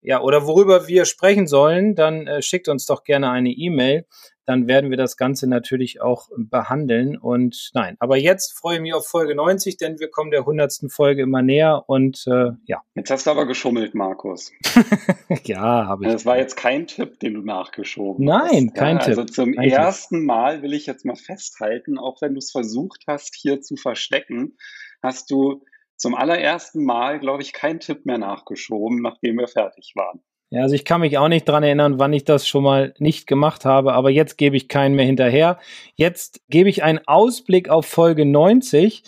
[0.00, 4.04] ja, oder worüber wir sprechen sollen, dann äh, schickt uns doch gerne eine E-Mail
[4.44, 7.16] dann werden wir das Ganze natürlich auch behandeln.
[7.16, 10.84] Und nein, aber jetzt freue ich mich auf Folge 90, denn wir kommen der 100.
[10.88, 12.82] Folge immer näher und äh, ja.
[12.94, 14.52] Jetzt hast du aber geschummelt, Markus.
[15.44, 16.12] ja, habe ich.
[16.12, 18.52] Das war jetzt kein Tipp, den du nachgeschoben nein, hast.
[18.52, 19.18] Nein, kein ja, Tipp.
[19.18, 20.26] Also zum kein ersten Tipp.
[20.26, 24.56] Mal will ich jetzt mal festhalten, auch wenn du es versucht hast, hier zu verstecken,
[25.02, 25.64] hast du
[25.96, 30.20] zum allerersten Mal, glaube ich, keinen Tipp mehr nachgeschoben, nachdem wir fertig waren.
[30.52, 33.26] Ja, also ich kann mich auch nicht dran erinnern, wann ich das schon mal nicht
[33.26, 35.58] gemacht habe, aber jetzt gebe ich keinen mehr hinterher.
[35.94, 39.02] Jetzt gebe ich einen Ausblick auf Folge 90,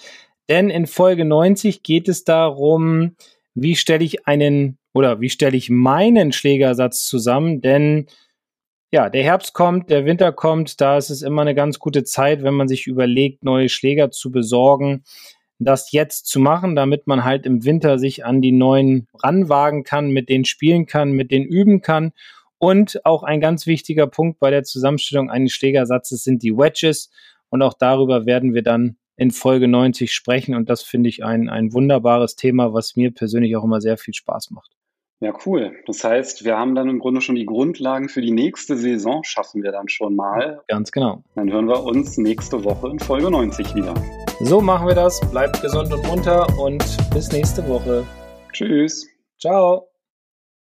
[0.48, 3.16] Denn in Folge 90 geht es darum,
[3.54, 7.60] wie stelle ich einen oder wie stelle ich meinen Schlägersatz zusammen?
[7.60, 8.06] Denn
[8.90, 12.42] ja, der Herbst kommt, der Winter kommt, da ist es immer eine ganz gute Zeit,
[12.42, 15.04] wenn man sich überlegt, neue Schläger zu besorgen,
[15.58, 20.10] das jetzt zu machen, damit man halt im Winter sich an die neuen ranwagen kann,
[20.10, 22.12] mit denen spielen kann, mit denen üben kann.
[22.58, 27.10] Und auch ein ganz wichtiger Punkt bei der Zusammenstellung eines Schlägersatzes sind die Wedges.
[27.50, 30.54] Und auch darüber werden wir dann in Folge 90 sprechen.
[30.54, 34.14] Und das finde ich ein, ein wunderbares Thema, was mir persönlich auch immer sehr viel
[34.14, 34.72] Spaß macht.
[35.20, 35.72] Ja, cool.
[35.86, 39.62] Das heißt, wir haben dann im Grunde schon die Grundlagen für die nächste Saison, schaffen
[39.62, 40.60] wir dann schon mal.
[40.68, 41.22] Ganz genau.
[41.34, 43.94] Dann hören wir uns nächste Woche in Folge 90 wieder.
[44.40, 45.20] So machen wir das.
[45.30, 48.04] Bleibt gesund und munter und bis nächste Woche.
[48.52, 49.06] Tschüss.
[49.38, 49.93] Ciao.